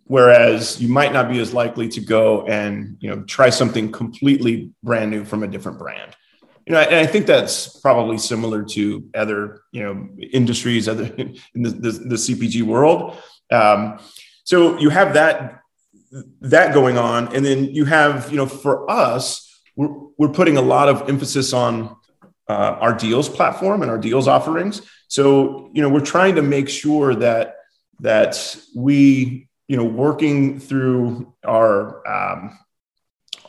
whereas 0.07 0.81
you 0.81 0.87
might 0.87 1.13
not 1.13 1.29
be 1.29 1.39
as 1.39 1.53
likely 1.53 1.87
to 1.89 2.01
go 2.01 2.45
and 2.47 2.97
you 2.99 3.09
know 3.09 3.21
try 3.23 3.49
something 3.49 3.91
completely 3.91 4.71
brand 4.83 5.11
new 5.11 5.23
from 5.23 5.43
a 5.43 5.47
different 5.47 5.77
brand. 5.77 6.15
You 6.65 6.73
know 6.73 6.79
and 6.79 6.95
i 6.95 7.05
think 7.05 7.25
that's 7.25 7.79
probably 7.79 8.17
similar 8.17 8.61
to 8.75 9.09
other 9.15 9.61
you 9.71 9.83
know 9.83 10.09
industries 10.33 10.89
other 10.89 11.05
in 11.17 11.37
the, 11.55 11.69
the, 11.69 11.91
the 11.91 12.15
cpg 12.15 12.63
world. 12.63 13.17
Um, 13.51 13.99
so 14.43 14.77
you 14.77 14.89
have 14.89 15.13
that 15.13 15.61
that 16.41 16.73
going 16.73 16.97
on. 16.97 17.35
And 17.35 17.45
then 17.45 17.65
you 17.65 17.85
have 17.85 18.31
you 18.31 18.37
know 18.37 18.45
for 18.45 18.89
us 18.89 19.47
we're, 19.77 19.95
we're 20.17 20.29
putting 20.29 20.57
a 20.57 20.61
lot 20.61 20.89
of 20.89 21.07
emphasis 21.09 21.53
on 21.53 21.95
uh, 22.49 22.77
our 22.81 22.93
deals 22.93 23.29
platform 23.29 23.81
and 23.81 23.91
our 23.91 23.97
deals 23.97 24.27
offerings. 24.27 24.81
So, 25.07 25.69
you 25.73 25.81
know, 25.81 25.89
we're 25.89 25.99
trying 25.99 26.35
to 26.35 26.41
make 26.41 26.67
sure 26.67 27.15
that 27.15 27.55
that 27.99 28.57
we, 28.75 29.46
you 29.67 29.77
know, 29.77 29.83
working 29.83 30.59
through 30.59 31.33
our 31.45 32.07
um, 32.07 32.57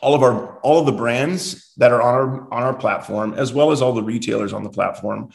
all 0.00 0.14
of 0.14 0.22
our 0.22 0.58
all 0.58 0.80
of 0.80 0.86
the 0.86 0.92
brands 0.92 1.72
that 1.76 1.92
are 1.92 2.02
on 2.02 2.14
our 2.14 2.52
on 2.52 2.62
our 2.62 2.74
platform, 2.74 3.34
as 3.34 3.52
well 3.52 3.70
as 3.70 3.82
all 3.82 3.92
the 3.92 4.02
retailers 4.02 4.52
on 4.52 4.62
the 4.62 4.70
platform, 4.70 5.30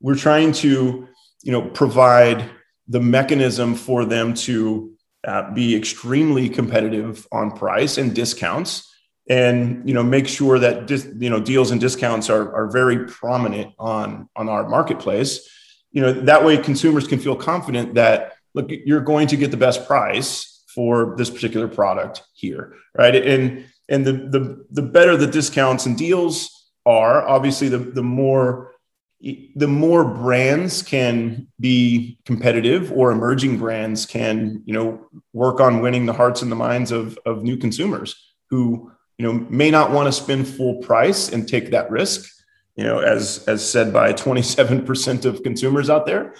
we're 0.00 0.14
trying 0.16 0.52
to, 0.52 1.08
you 1.42 1.52
know, 1.52 1.62
provide 1.62 2.50
the 2.86 3.00
mechanism 3.00 3.74
for 3.74 4.04
them 4.04 4.32
to 4.32 4.92
uh, 5.26 5.52
be 5.52 5.76
extremely 5.76 6.48
competitive 6.48 7.26
on 7.32 7.50
price 7.50 7.98
and 7.98 8.14
discounts 8.14 8.88
and 9.28 9.86
you 9.86 9.94
know 9.94 10.02
make 10.02 10.26
sure 10.26 10.58
that 10.58 10.86
dis, 10.86 11.08
you 11.18 11.30
know 11.30 11.40
deals 11.40 11.70
and 11.70 11.80
discounts 11.80 12.30
are, 12.30 12.54
are 12.54 12.70
very 12.70 13.06
prominent 13.06 13.74
on 13.78 14.28
on 14.34 14.48
our 14.48 14.68
marketplace. 14.68 15.48
You 15.90 16.02
know 16.02 16.12
that 16.12 16.44
way 16.44 16.56
consumers 16.56 17.06
can 17.06 17.18
feel 17.18 17.36
confident 17.36 17.94
that 17.94 18.34
look 18.58 18.70
you're 18.84 19.00
going 19.00 19.26
to 19.28 19.36
get 19.36 19.50
the 19.50 19.56
best 19.56 19.86
price 19.86 20.64
for 20.74 21.14
this 21.16 21.30
particular 21.30 21.68
product 21.68 22.22
here 22.34 22.74
right? 22.98 23.14
And 23.14 23.66
and 23.88 24.06
the 24.06 24.12
the, 24.12 24.66
the 24.70 24.82
better 24.82 25.16
the 25.16 25.26
discounts 25.26 25.86
and 25.86 25.96
deals 25.96 26.70
are 26.84 27.26
obviously 27.26 27.68
the 27.68 27.78
the 27.78 28.02
more 28.02 28.72
the 29.20 29.66
more 29.66 30.04
brands 30.04 30.82
can 30.82 31.48
be 31.58 32.18
competitive 32.24 32.92
or 32.92 33.10
emerging 33.10 33.58
brands 33.58 34.06
can 34.06 34.62
you 34.66 34.74
know 34.74 35.06
work 35.32 35.60
on 35.60 35.80
winning 35.80 36.06
the 36.06 36.12
hearts 36.12 36.42
and 36.42 36.52
the 36.52 36.56
minds 36.56 36.92
of 36.92 37.18
of 37.24 37.42
new 37.42 37.56
consumers 37.56 38.34
who 38.50 38.92
you 39.16 39.26
know 39.26 39.32
may 39.50 39.70
not 39.70 39.90
want 39.90 40.06
to 40.06 40.12
spend 40.12 40.46
full 40.46 40.76
price 40.76 41.30
and 41.30 41.48
take 41.48 41.70
that 41.70 41.90
risk 41.90 42.30
you 42.76 42.84
know 42.84 43.00
as 43.00 43.44
as 43.48 43.68
said 43.68 43.92
by 43.92 44.12
27% 44.12 45.24
of 45.24 45.42
consumers 45.42 45.90
out 45.90 46.06
there. 46.06 46.34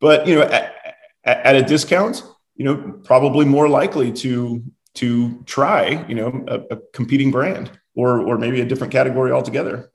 But 0.00 0.26
you 0.26 0.34
know 0.34 0.70
at, 1.24 1.38
at 1.38 1.56
a 1.56 1.62
discount 1.62 2.24
you 2.56 2.64
know 2.64 3.00
probably 3.04 3.44
more 3.44 3.68
likely 3.68 4.12
to 4.12 4.62
to 4.94 5.42
try 5.44 6.04
you 6.08 6.14
know 6.14 6.44
a, 6.48 6.74
a 6.74 6.78
competing 6.92 7.30
brand 7.30 7.70
or 7.94 8.20
or 8.20 8.38
maybe 8.38 8.60
a 8.60 8.64
different 8.64 8.92
category 8.92 9.32
altogether 9.32 9.90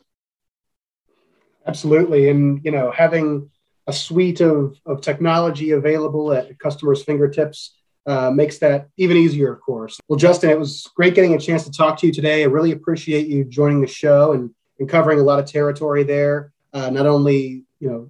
absolutely 1.65 2.29
and 2.29 2.63
you 2.63 2.71
know 2.71 2.91
having 2.91 3.49
a 3.87 3.93
suite 3.93 4.41
of, 4.41 4.77
of 4.85 5.01
technology 5.01 5.71
available 5.71 6.33
at 6.33 6.59
customers 6.59 7.03
fingertips 7.03 7.77
uh, 8.07 8.31
makes 8.31 8.57
that 8.59 8.87
even 8.95 9.17
easier, 9.17 9.51
of 9.51 9.59
course. 9.59 9.99
Well, 10.07 10.17
Justin, 10.17 10.49
it 10.49 10.57
was 10.57 10.89
great 10.95 11.13
getting 11.13 11.35
a 11.35 11.39
chance 11.39 11.65
to 11.65 11.71
talk 11.71 11.99
to 11.99 12.07
you 12.07 12.13
today. 12.13 12.43
I 12.43 12.45
really 12.45 12.71
appreciate 12.71 13.27
you 13.27 13.43
joining 13.43 13.81
the 13.81 13.87
show 13.87 14.31
and, 14.31 14.49
and 14.79 14.87
covering 14.87 15.19
a 15.19 15.23
lot 15.23 15.39
of 15.39 15.45
territory 15.45 16.03
there, 16.03 16.53
uh, 16.73 16.89
not 16.89 17.05
only 17.05 17.63
you 17.79 17.89
know 17.89 18.09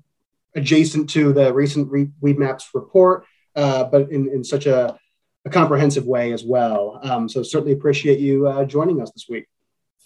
adjacent 0.58 1.10
to 1.12 1.32
the 1.32 1.54
recent 1.54 1.90
Re- 1.90 2.10
Weedmaps 2.22 2.64
report, 2.74 3.26
uh, 3.56 3.86
but 3.86 4.12
in, 4.12 4.28
in 4.30 4.44
such 4.44 4.66
a, 4.66 4.98
a, 5.46 5.50
comprehensive 5.50 6.06
way 6.06 6.34
as 6.34 6.44
well. 6.44 7.00
Um, 7.04 7.30
so 7.30 7.44
certainly 7.44 7.74
appreciate 7.74 8.20
you 8.20 8.48
uh, 8.48 8.66
joining 8.66 9.02
us 9.02 9.12
this 9.12 9.28
week. 9.30 9.46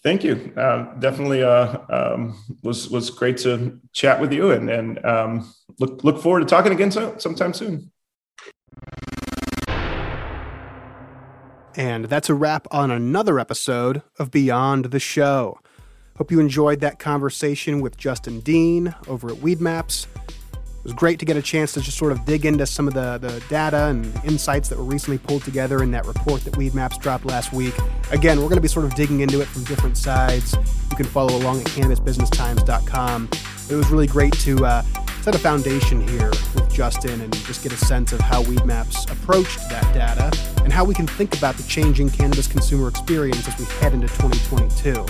Thank 0.03 0.23
you. 0.23 0.51
Uh, 0.57 0.93
definitely 0.99 1.43
uh, 1.43 1.77
um, 1.89 2.35
was 2.63 2.89
was 2.89 3.09
great 3.09 3.37
to 3.37 3.79
chat 3.93 4.19
with 4.19 4.33
you, 4.33 4.51
and 4.51 4.69
and 4.69 5.05
um, 5.05 5.53
look 5.79 6.03
look 6.03 6.19
forward 6.21 6.39
to 6.41 6.45
talking 6.45 6.71
again 6.71 6.91
so, 6.91 7.17
sometime 7.17 7.53
soon. 7.53 7.91
And 11.75 12.05
that's 12.05 12.29
a 12.29 12.33
wrap 12.33 12.67
on 12.71 12.91
another 12.91 13.39
episode 13.39 14.01
of 14.19 14.31
Beyond 14.31 14.85
the 14.85 14.99
Show. 14.99 15.59
Hope 16.17 16.31
you 16.31 16.39
enjoyed 16.39 16.81
that 16.81 16.99
conversation 16.99 17.79
with 17.79 17.95
Justin 17.95 18.41
Dean 18.41 18.93
over 19.07 19.29
at 19.29 19.37
Weedmaps. 19.37 20.07
It 20.81 20.85
was 20.85 20.93
great 20.93 21.19
to 21.19 21.25
get 21.25 21.37
a 21.37 21.43
chance 21.43 21.73
to 21.73 21.81
just 21.81 21.95
sort 21.95 22.11
of 22.11 22.25
dig 22.25 22.43
into 22.43 22.65
some 22.65 22.87
of 22.87 22.95
the, 22.95 23.19
the 23.19 23.39
data 23.49 23.85
and 23.89 24.11
insights 24.25 24.67
that 24.69 24.79
were 24.79 24.83
recently 24.83 25.19
pulled 25.19 25.43
together 25.43 25.83
in 25.83 25.91
that 25.91 26.07
report 26.07 26.43
that 26.45 26.55
Weedmaps 26.55 26.99
dropped 26.99 27.23
last 27.23 27.53
week. 27.53 27.75
Again, 28.09 28.39
we're 28.39 28.45
going 28.45 28.55
to 28.55 28.61
be 28.61 28.67
sort 28.67 28.85
of 28.85 28.95
digging 28.95 29.19
into 29.19 29.41
it 29.41 29.47
from 29.47 29.63
different 29.65 29.95
sides. 29.95 30.55
You 30.89 30.97
can 30.97 31.05
follow 31.05 31.37
along 31.37 31.59
at 31.59 31.67
cannabisbusinesstimes.com. 31.67 33.29
It 33.69 33.75
was 33.75 33.91
really 33.91 34.07
great 34.07 34.33
to 34.39 34.65
uh, 34.65 34.81
set 35.21 35.35
a 35.35 35.37
foundation 35.37 36.01
here 36.07 36.31
with 36.55 36.73
Justin 36.73 37.21
and 37.21 37.31
just 37.45 37.61
get 37.61 37.71
a 37.71 37.77
sense 37.77 38.11
of 38.11 38.19
how 38.19 38.41
Weedmaps 38.41 39.11
approached 39.11 39.59
that 39.69 39.83
data 39.93 40.35
and 40.63 40.73
how 40.73 40.83
we 40.83 40.95
can 40.95 41.05
think 41.05 41.37
about 41.37 41.57
the 41.57 41.63
changing 41.63 42.09
cannabis 42.09 42.47
consumer 42.47 42.87
experience 42.87 43.47
as 43.47 43.55
we 43.59 43.65
head 43.75 43.93
into 43.93 44.07
2022. 44.07 45.05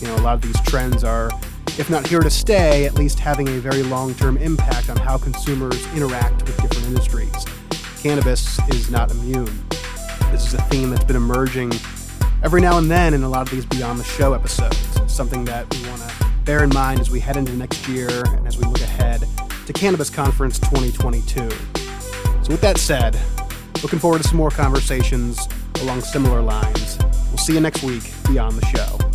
You 0.00 0.08
know, 0.08 0.16
a 0.16 0.20
lot 0.22 0.34
of 0.34 0.42
these 0.42 0.60
trends 0.60 1.04
are, 1.04 1.30
if 1.78 1.90
not 1.90 2.06
here 2.06 2.20
to 2.20 2.30
stay, 2.30 2.86
at 2.86 2.94
least 2.94 3.18
having 3.18 3.48
a 3.48 3.58
very 3.58 3.82
long 3.82 4.14
term 4.14 4.36
impact 4.38 4.88
on 4.88 4.96
how 4.96 5.18
consumers 5.18 5.86
interact 5.94 6.42
with 6.44 6.56
different 6.62 6.86
industries. 6.86 7.44
Cannabis 8.02 8.58
is 8.70 8.90
not 8.90 9.10
immune. 9.10 9.64
This 10.30 10.46
is 10.46 10.54
a 10.54 10.62
theme 10.62 10.90
that's 10.90 11.04
been 11.04 11.16
emerging 11.16 11.72
every 12.42 12.60
now 12.60 12.78
and 12.78 12.90
then 12.90 13.14
in 13.14 13.22
a 13.22 13.28
lot 13.28 13.42
of 13.42 13.50
these 13.50 13.66
Beyond 13.66 13.98
the 13.98 14.04
Show 14.04 14.32
episodes, 14.32 14.78
something 15.06 15.44
that 15.46 15.72
we 15.74 15.88
want 15.88 16.00
to 16.02 16.26
bear 16.44 16.62
in 16.64 16.70
mind 16.70 17.00
as 17.00 17.10
we 17.10 17.20
head 17.20 17.36
into 17.36 17.52
next 17.52 17.86
year 17.88 18.08
and 18.28 18.46
as 18.46 18.56
we 18.56 18.64
look 18.64 18.80
ahead 18.80 19.26
to 19.66 19.72
Cannabis 19.72 20.08
Conference 20.08 20.58
2022. 20.60 21.50
So, 21.50 22.52
with 22.52 22.60
that 22.60 22.78
said, 22.78 23.18
looking 23.82 23.98
forward 23.98 24.22
to 24.22 24.28
some 24.28 24.36
more 24.36 24.50
conversations 24.50 25.46
along 25.80 26.00
similar 26.00 26.40
lines. 26.40 26.98
We'll 27.28 27.38
see 27.38 27.54
you 27.54 27.60
next 27.60 27.82
week 27.82 28.04
beyond 28.28 28.56
the 28.56 28.66
show. 28.66 29.05